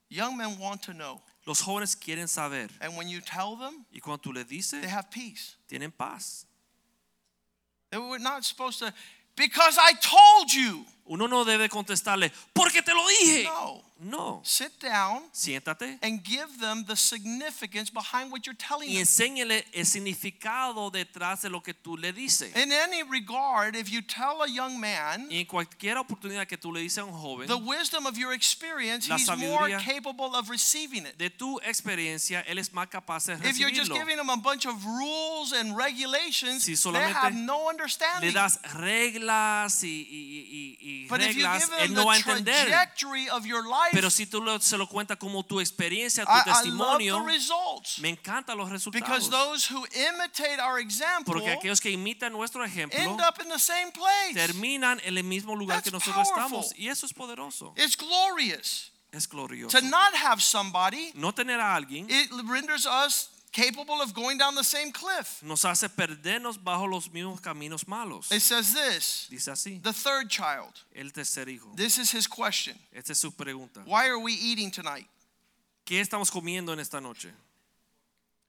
[0.09, 1.23] Young men want to know.
[1.47, 4.85] Los jóvenes quieren saber And when you tell them, y cuando tú les they dices,
[4.91, 5.55] have peace.
[5.67, 6.45] tienen paz.
[7.89, 8.93] They were not supposed to,
[9.35, 10.85] because I told you.
[11.05, 13.43] Uno no debe contestarle, porque te lo dije.
[13.45, 13.83] No.
[14.03, 19.01] No, Sit down siéntate and give them the significance behind what you're telling y them.
[19.03, 22.53] enséñale el significado detrás de lo que tú le dices.
[22.55, 26.81] In any regard, if you tell a young man en cualquier oportunidad que tú le
[26.81, 31.17] dices a un joven, the wisdom of your experience, he's more capable of receiving it.
[31.17, 33.49] de tu experiencia, él es más capaz de recibirlo.
[33.49, 37.69] If you're just giving them a bunch of rules and regulations, Si they have no
[37.69, 38.29] understanding.
[38.29, 42.05] Le das reglas y, y- y- y- y But if you reglas, give él no
[42.05, 42.51] va a the entender.
[42.53, 46.31] trajectory of your life, Pero si tú lo- se lo cuentas como tu experiencia, tu
[46.31, 47.99] I, I love the testimonio, results.
[47.99, 49.29] me encantan los Because resultados.
[49.29, 53.59] those who imitate our example Porque aquellos que imitan nuestro ejemplo end up in the
[53.59, 54.33] same place.
[54.33, 56.59] terminan en el mismo lugar que That's nosotros powerful.
[56.59, 56.73] estamos.
[56.79, 57.73] Y eso es poderoso.
[57.77, 58.91] It's glorious.
[59.11, 59.77] Es glorioso.
[59.79, 64.55] To not have somebody, No tener a alguien it renders us capable of going down
[64.55, 65.41] the same cliff.
[65.43, 68.31] nos hace perdernos bajo los mismos caminos malos.
[68.31, 69.81] It says this Dice así.
[69.81, 70.73] the third child.
[70.93, 71.69] El tercer hijo.
[71.75, 73.81] This is his question Esta es su pregunta.
[73.85, 75.05] Why are we eating tonight?
[75.85, 77.29] ¿Qué estamos comiendo en esta noche?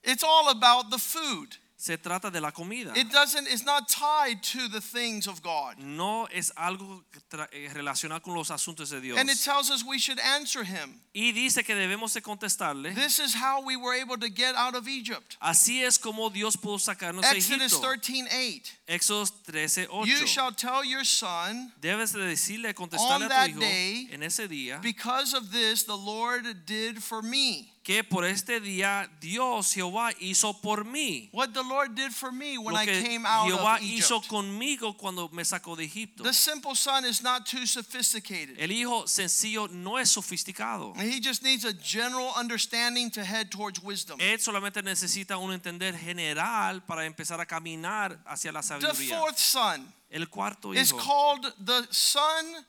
[0.03, 1.57] It's all about the food.
[1.77, 2.93] Se trata de la comida.
[2.97, 5.77] It doesn't, it's not tied to the things of God.
[5.79, 7.05] No es algo
[7.53, 9.19] eh, relacionado con los asuntos de Dios.
[9.19, 11.01] And it tells us we should answer him.
[11.13, 12.95] Y dice que debemos de contestarle.
[12.95, 15.37] This is how we were able to get out of Egypt.
[15.41, 17.81] Así es como Dios pudo sacarnos de Exodus Egipto.
[17.81, 18.73] 13 8.
[18.87, 20.07] Éxodo 13, 8.
[20.07, 24.09] You shall tell your son, Debes de decirle, contestarle On a that tu hijo day,
[24.13, 27.71] en ese día because of this the Lord did for me.
[27.85, 32.57] que por este día Dios Jehová hizo por mí What the Lord did for me
[32.57, 36.25] when I came out Jehová of hizo conmigo cuando me sacó de Egipto.
[36.25, 38.57] The simple son is not too sophisticated.
[38.59, 40.97] El hijo sencillo no es sofisticado.
[40.97, 44.19] He just needs a general understanding to head towards wisdom.
[44.19, 49.19] Él solamente necesita un entender general para empezar a caminar hacia la The sabiduría.
[49.19, 52.65] fourth son El cuarto is hijo called the son,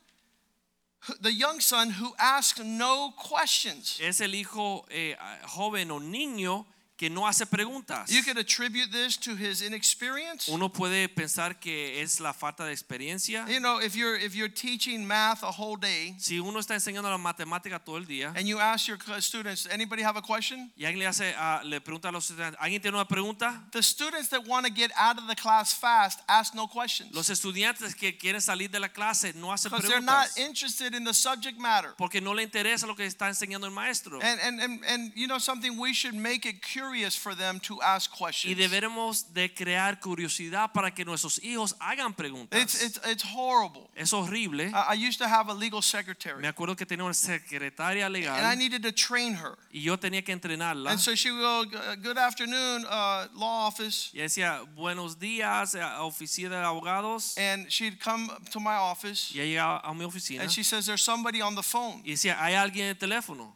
[1.22, 4.00] the young son who asks no questions.
[4.00, 5.16] es el hijo eh,
[5.48, 6.66] joven o niño
[6.98, 8.10] que no hace preguntas.
[8.10, 10.48] You could attribute this to his inexperience.
[10.48, 13.46] Uno puede pensar que es la falta de experiencia.
[13.50, 17.10] You know, if you're if you're teaching math a whole day Si uno está enseñando
[17.10, 20.72] la matemática todo el día and you ask your students, anybody have a question?
[20.78, 23.62] y alguien le hace a- le pregunta a los estudiantes, ¿alguien tiene una pregunta?
[23.72, 27.30] The students that want to get out of the class fast ask no questions Los
[27.30, 31.04] estudiantes que quieren salir de la clase no hacen because they're not preguntas interested in
[31.04, 31.94] the subject matter.
[31.98, 34.20] porque no le interesa lo que está enseñando el maestro.
[34.22, 36.85] And, and, and, and you know something, we should make it curious
[37.18, 38.58] for them to ask Y questions.
[38.58, 42.60] deberemos de crear curiosidad para que nuestros hijos hagan preguntas.
[42.62, 43.90] It's, it's, it's horrible.
[43.96, 44.66] Es horrible.
[44.74, 48.36] I, I used to have a legal secretary Me acuerdo que tenía una secretaria legal.
[48.36, 49.58] and I needed to train her.
[49.72, 50.92] y yo tenía que entrenarla.
[50.92, 54.12] And so she would go, Good afternoon, uh, law office.
[54.14, 57.38] Y decía, buenos días, eh, oficina de abogados.
[57.38, 61.02] And she'd come to my office Y ella a mi oficina and she says, There's
[61.04, 62.02] somebody on the phone.
[62.06, 63.56] y decía, ¿hay alguien en el teléfono?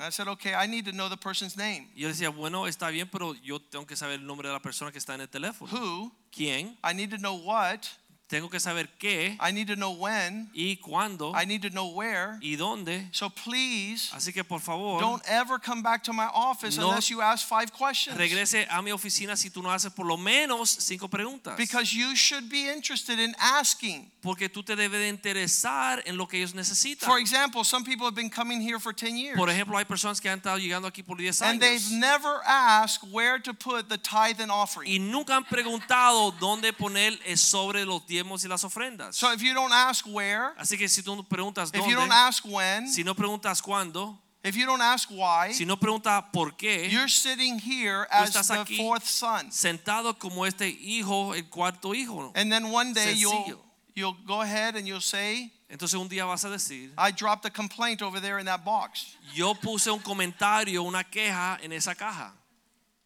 [0.00, 1.88] I said, Okay, I need to know the person's name.
[1.96, 4.92] Yo decía, bueno, está bien, pero yo tengo que saber el nombre de la persona
[4.92, 5.70] que está en el teléfono.
[5.72, 6.12] Who?
[6.30, 6.76] ¿Quién?
[6.84, 7.88] I need to know what.
[8.28, 10.50] Tengo que saber qué I need to know when.
[10.54, 12.38] y cuándo I need to know where.
[12.42, 13.08] y dónde.
[13.12, 17.08] So please Así que por favor, don't ever come back to my office No unless
[17.08, 18.18] you ask five questions.
[18.18, 21.56] regrese a mi oficina si tú no haces por lo menos cinco preguntas.
[21.56, 24.10] Because you should be interested in asking.
[24.20, 27.06] Porque tú te debes de interesar en lo que ellos necesitan.
[27.08, 30.20] For example, some people have been coming here for 10 years Por ejemplo, hay personas
[30.20, 33.96] que han estado llegando aquí por 10 and they've never asked where to put the
[33.96, 34.90] tithe and offering.
[34.92, 39.16] y nunca han preguntado dónde poner el sobre los diezmos y las ofrendas.
[39.16, 42.08] So if you don't ask where, Así que si tú no preguntas if you don't
[42.08, 46.24] dónde, ask when, si no preguntas cuándo, if you don't ask why, si no preguntas
[46.32, 48.76] por qué, you're sitting here as estás the aquí.
[48.76, 49.50] fourth son.
[49.50, 52.32] sentado como este hijo, el cuarto hijo.
[52.34, 53.58] And then one day you'll Sencillo.
[53.94, 57.50] you'll go ahead and you'll say, Entonces un día vas a decir, I dropped a
[57.50, 59.16] complaint over there in that box.
[59.34, 62.32] yo puse un comentario, una queja en esa caja.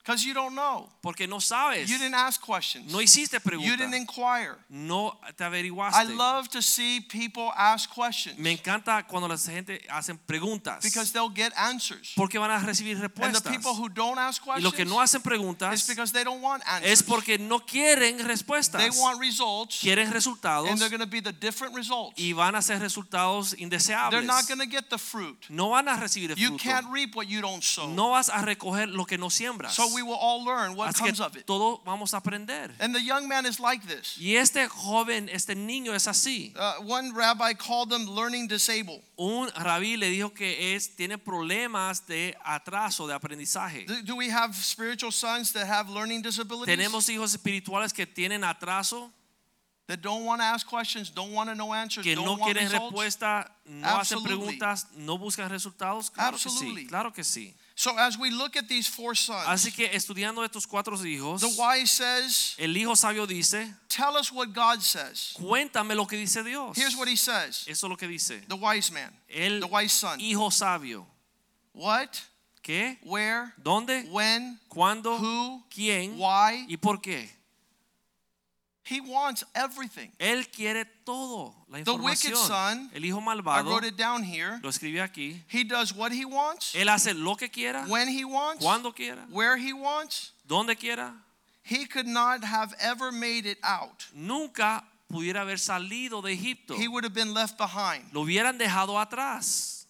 [0.04, 0.88] Because you don't know.
[1.00, 1.88] Porque no sabes.
[1.88, 2.90] You didn't ask questions.
[2.92, 3.94] No hiciste You didn't preguntas.
[4.00, 4.56] inquire.
[4.68, 6.16] No te I averiguaste.
[6.16, 10.82] love to see people ask questions Me encanta cuando la gente hacen preguntas.
[10.82, 12.12] because they'll get answers.
[12.16, 13.52] Porque van a recibir And the respuestas.
[13.52, 16.42] people who don't ask Y los que questions, no hacen it's preguntas because they don't
[16.42, 16.90] want answers.
[16.92, 18.80] es porque no quieren respuestas.
[18.80, 22.18] They want results, Quieren resultados and they're going to be the different results.
[22.18, 24.24] y van a ser resultados They're indeseables.
[24.24, 25.46] not going to get the fruit.
[25.48, 26.58] No van a recibir el You fruto.
[26.62, 27.86] can't reap what you don't sow.
[27.88, 29.74] No vas a recoger lo que no siembras.
[29.74, 31.46] So we will all learn what Así comes que of it.
[31.46, 32.70] todo vamos a aprender.
[32.80, 34.16] And the young man is like this.
[34.18, 36.54] Y este joven, este niño es así.
[36.56, 39.02] Uh, one rabbi called them learning disabled.
[39.18, 43.86] Un rabí le dijo que es tiene problemas de atraso de aprendizaje.
[43.86, 46.66] Do, do we have spiritual sons that have learning disabilities?
[46.66, 49.10] Tenemos hijos espirituales que tienen atraso,
[49.88, 52.44] that don't want to ask questions, don't want to know answers, que don't no want
[52.44, 54.56] quieren respuesta, no hacen Absolutely.
[54.58, 56.10] preguntas, no buscan resultados.
[56.10, 56.82] Claro que Absolutely.
[56.84, 57.54] sí, claro que sí.
[57.74, 61.48] So as we look at these four sons, Así que estudiando estos cuatro hijos, the
[61.60, 65.32] wise says, el hijo sabio dice, tell us what God says.
[65.38, 66.76] cuéntame lo que dice Dios.
[66.76, 67.64] Here's what he says.
[67.66, 68.42] Eso es lo que dice.
[68.46, 70.18] The wise man, El the wise son.
[70.20, 71.06] hijo sabio.
[71.74, 72.20] What,
[72.62, 72.98] ¿Qué?
[73.04, 74.04] where, ¿Dónde?
[74.10, 75.18] when, ¿Cuándo?
[75.18, 76.16] who, ¿Quién?
[76.18, 76.66] why.
[76.68, 77.28] ¿Y por qué?
[78.84, 80.10] He wants everything.
[80.18, 84.58] Él quiere todo, la The wicked son, El hijo malvado, I wrote it down here.
[84.62, 85.40] lo escribe aquí.
[85.48, 89.24] He does what he wants, Él hace lo que quiera, when he wants, cuando quiera,
[89.30, 90.32] where he wants.
[90.48, 91.14] donde quiera.
[91.64, 94.06] He could not have ever made it out.
[94.14, 96.74] Nunca pudiera haber salido de Egipto.
[96.74, 98.02] He would have been left behind.
[98.12, 99.81] Lo hubieran dejado atrás.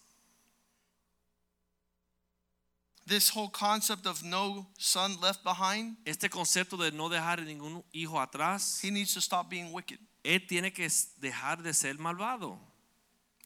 [3.05, 8.19] This whole concept of no son left behind, Este concepto de no dejar ningún hijo
[8.19, 9.99] atrás, he needs to stop being wicked.
[10.23, 10.87] él tiene que
[11.19, 12.57] dejar de ser malvado.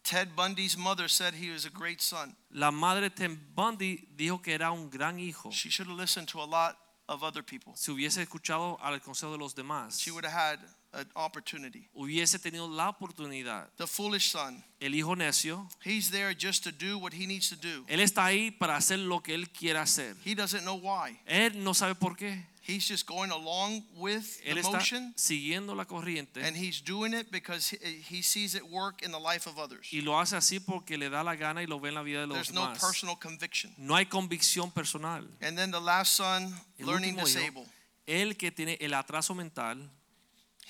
[0.03, 2.36] Ted Bundy's mother said he was a great son.
[2.51, 5.49] La madre Ted Bundy dijo que era un gran hijo.
[5.51, 6.78] She should have listened to a lot
[7.10, 7.74] of other people.
[7.76, 10.60] Si hubiese escuchado al consejo de los demás, She would have had
[10.94, 11.90] an opportunity.
[11.94, 13.70] hubiese tenido la oportunidad.
[13.78, 17.56] The foolish son, El hijo necio, he's there just to do what he needs to
[17.56, 17.86] do.
[17.88, 20.16] él está ahí para hacer lo que él quiera hacer.
[20.24, 21.20] He doesn't know why.
[21.26, 22.46] Él no sabe por qué.
[22.68, 27.14] He's just going along with Él the está motion siguiendo la corriente and he's doing
[27.14, 29.88] it because he, sees it work in the life of others.
[29.94, 32.20] y lo hace así porque le da la gana y lo ve en la vida
[32.20, 33.74] de los There's no personal conviction.
[33.78, 35.26] No hay convicción personal.
[35.42, 37.68] And then the last son, El learning último hijo, disabled.
[38.06, 39.90] Él que tiene el atraso mental,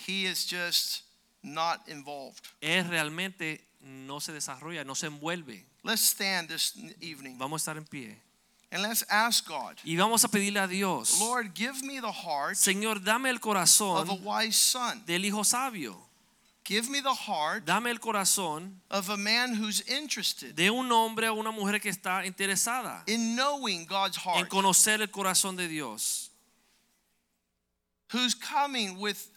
[0.05, 1.03] He is just
[1.41, 2.43] not involved.
[2.61, 5.65] él realmente no se desarrolla, no se envuelve.
[5.83, 8.17] Let's stand this evening Vamos a estar en pie.
[8.71, 12.55] and let's ask God, Y vamos a pedirle a Dios, Lord, give me the heart
[12.55, 15.03] Señor, dame el of a wise son.
[15.05, 16.03] del hijo sabio.
[16.65, 21.29] Give me the heart Dame el corazón of a man who's interested de un hombre
[21.29, 25.69] o una mujer que está interesada in knowing God's en heart, conocer el corazón de
[25.69, 26.29] Dios.
[28.11, 29.29] who's coming with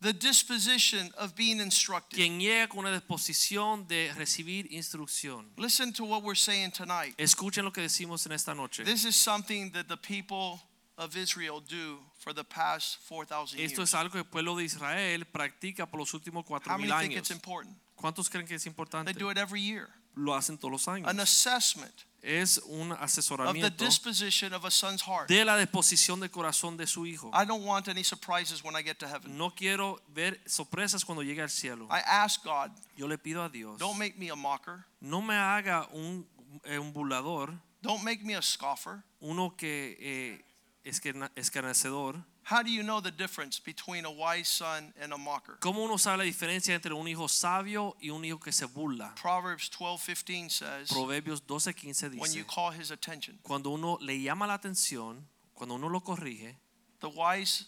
[0.00, 2.16] the disposition of being instructed.
[2.16, 5.46] Quien llega con una disposición de recibir instrucción.
[5.56, 7.14] Listen to what we're saying tonight.
[7.18, 8.84] Escuchen lo que decimos en esta noche.
[8.84, 10.60] This is something that the people
[10.96, 13.90] of Israel do for the past 4,000 Esto years.
[13.90, 17.18] es algo que el pueblo de Israel practica por los últimos cuatro How many think
[17.18, 17.76] it's important?
[17.96, 19.12] ¿Cuántos creen que es importante?
[19.12, 19.88] They do it every year.
[20.14, 21.08] Lo hacen todos los años.
[21.08, 25.28] An assessment Es un of the asesoramiento disposition of a son's heart.
[25.28, 27.30] de la disposición del corazón de su hijo.
[27.32, 29.36] I don't want any surprises when I get to heaven.
[29.38, 31.86] No quiero ver sorpresas cuando llegue al cielo.
[31.90, 34.84] I ask God, Yo le pido a Dios, don't make me a mocker.
[35.00, 36.26] no me haga un,
[36.64, 39.02] eh, un burlador, Don't make me a scoffer.
[39.20, 40.44] uno que eh,
[40.84, 41.00] es
[41.36, 42.22] escarnecedor.
[42.50, 45.56] How do you know the difference between a wise son and a mocker?
[45.60, 49.14] ¿Cómo uno sabe la diferencia entre un hijo sabio y un hijo que se burla?
[49.14, 54.54] Proverbs 12:15 says, Proverbios 12:15 when you call his attention, cuando uno le llama la
[54.54, 56.56] atención, cuando uno lo corrige,
[56.98, 57.66] the wise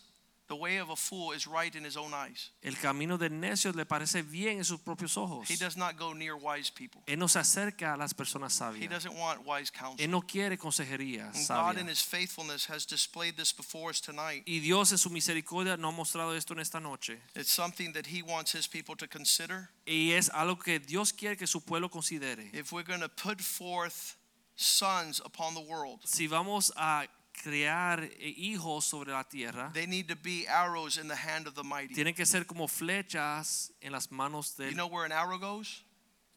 [0.49, 2.51] the way of a fool is right in his own eyes.
[2.63, 5.49] el camino del necio le parece bien en sus propios ojos.
[5.49, 7.03] He does not go near wise people.
[7.07, 8.83] Él no se acerca a las personas sabias.
[8.83, 10.05] He doesn't want wise counsel.
[10.05, 14.43] Él no quiere consejería And God in his faithfulness has displayed this before us tonight.
[14.47, 17.19] Y Dios en su misericordia nos ha mostrado esto en esta noche.
[17.35, 19.71] It's something that he wants his people to consider.
[19.87, 22.51] Y es algo que Dios quiere que su pueblo considere.
[22.53, 24.17] If we're going to put forth
[24.55, 30.07] sons upon the world, Si vamos a crear eh, hijos sobre la tierra, they need
[30.09, 31.95] to be arrows in the hand of the mighty.
[31.95, 35.85] tienen que ser como flechas en las manos You del, know where an arrow goes?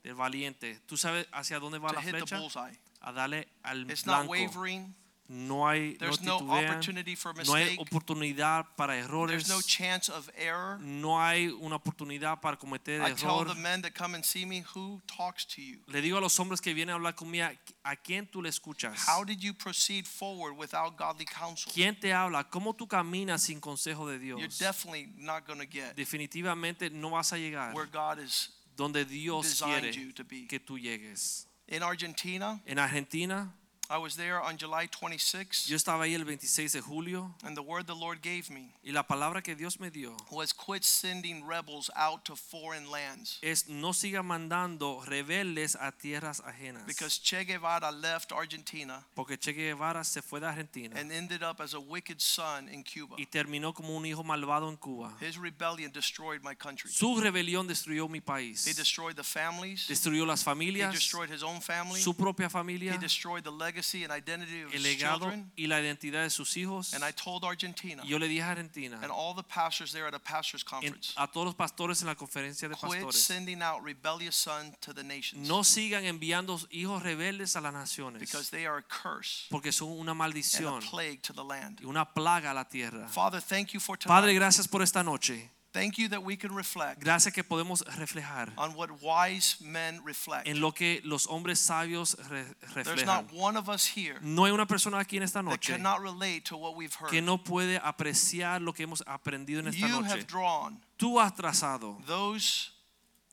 [0.03, 0.79] del valiente.
[0.87, 2.37] ¿Tú sabes hacia dónde va To la hit the flecha?
[2.39, 2.79] bullseye.
[3.01, 4.31] A darle al It's not blanco.
[4.31, 4.95] wavering.
[5.27, 10.29] No hay There's no opportunity for no hay oportunidad para errores, There's no chance of
[10.37, 10.77] error.
[10.79, 13.47] no hay una oportunidad para cometer I tell error.
[13.53, 15.79] the men that come and see me, who talks to you?
[15.87, 17.47] Le digo a los hombres que vienen a hablar conmigo,
[17.83, 19.07] ¿a quién tú le escuchas?
[19.07, 21.71] How did you proceed forward without godly counsel?
[21.73, 22.43] ¿Quién te habla?
[22.49, 24.59] ¿Cómo tú caminas sin consejo de You're Dios?
[24.59, 28.51] definitely not going to get Definitivamente no vas a llegar where God is.
[28.77, 30.45] donde Dios quiere you to be.
[30.47, 31.47] que tú llegues.
[31.67, 33.51] In Argentina, En Argentina,
[33.89, 37.61] I was there on July 26, yo estaba ahí el 26 de julio and the
[37.61, 41.45] word the Lord gave me y la palabra que Dios me dio was quit sending
[41.47, 43.37] rebels out to foreign lands.
[43.43, 46.85] es no siga mandando rebeldes a tierras ajenas.
[46.87, 51.61] Because Che Guevara left Argentina Porque Che Guevara se fue de Argentina and ended up
[51.61, 53.15] as a wicked son in Cuba.
[53.19, 55.13] y terminó como un hijo malvado en Cuba.
[55.21, 56.89] His rebellion destroyed my country.
[56.89, 58.65] Su rebelión destruyó mi país.
[58.65, 59.87] He destroyed the families.
[59.87, 60.89] Destruyó las familias.
[60.91, 62.01] He destroyed his own family.
[62.01, 62.91] su propia familia.
[62.91, 65.51] He destroyed the legacy and identity of el his legado children.
[65.55, 66.93] y la identidad de sus hijos.
[66.93, 70.07] And I told Argentina Y yo le dije a Argentina, and all the pastors there
[70.07, 73.15] at a pastors en- conference, a todos los pastores en la conferencia de quit pastores,
[73.23, 78.19] sending out rebellious sons to the nations no sigan enviando hijos rebeldes a las naciones,
[78.19, 81.79] because they are a curse porque son una and maldición a plague to the land.
[81.81, 83.07] y una plaga a la tierra.
[83.09, 84.35] Father, thank you for Padre, tonight.
[84.39, 85.51] gracias por esta noche.
[85.75, 90.47] Thank you that we can reflect Gracias que podemos reflejar on what wise men reflect.
[90.47, 93.05] en lo que los hombres sabios re- There's reflejan.
[93.05, 96.01] not one of us here No hay una persona aquí en esta that noche cannot
[96.01, 100.01] relate to what we've que no puede apreciar lo que hemos aprendido en esta You
[100.01, 100.09] noche.
[100.11, 102.71] have drawn Tú has trazado, those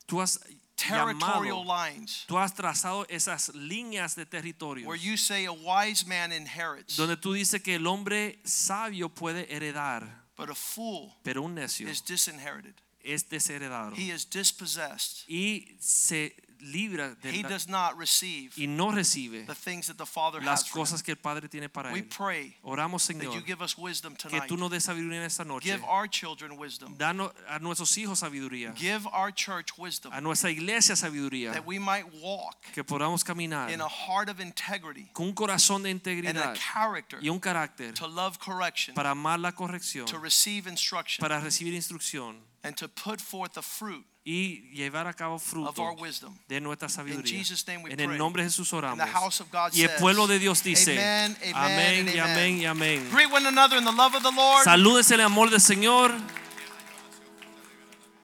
[0.08, 0.40] tú has
[0.74, 6.04] territorial llamado, lines tú has trazado esas líneas de territorio where you say a wise
[6.04, 11.42] man inherits, donde tú dices que el hombre sabio puede heredar, but a fool pero
[11.42, 12.74] un necio is disinherited.
[13.04, 15.24] es desheredado He is dispossessed.
[15.28, 19.96] y se libra de He la- does not receive y no recibe the things that
[19.96, 20.82] the Father has las for him.
[20.82, 22.08] cosas que el Padre tiene para We él.
[22.08, 24.48] pray Oramos, that you give us wisdom que tonight.
[24.48, 25.64] tú nos des sabiduría en esta noche.
[25.70, 26.96] Give our children wisdom.
[26.96, 31.78] Danos a nuestros hijos sabiduría, Give our church wisdom a nuestra iglesia sabiduría, that we
[31.78, 36.06] might walk que podamos caminar in a heart of integrity con un corazón de and
[36.06, 40.68] a integridad character y un carácter to love correction, para amar la corrección, to receive
[40.68, 45.42] instruction, para recibir instrucción and to put forth the fruit y llevar a cabo of
[45.42, 46.38] fruto our wisdom.
[46.48, 47.26] de nuestra sabiduría.
[47.38, 48.18] Jesus' name we En el pray.
[48.18, 48.98] nombre de Jesús And oramos.
[49.04, 52.14] the house of God Y el says, pueblo de Dios dice, Amen, amen, amén and
[52.14, 52.30] y amen.
[52.30, 53.10] amén y amén.
[53.10, 54.64] Greet one another in the love of the Lord.
[54.64, 56.12] Salúdense el amor del Señor.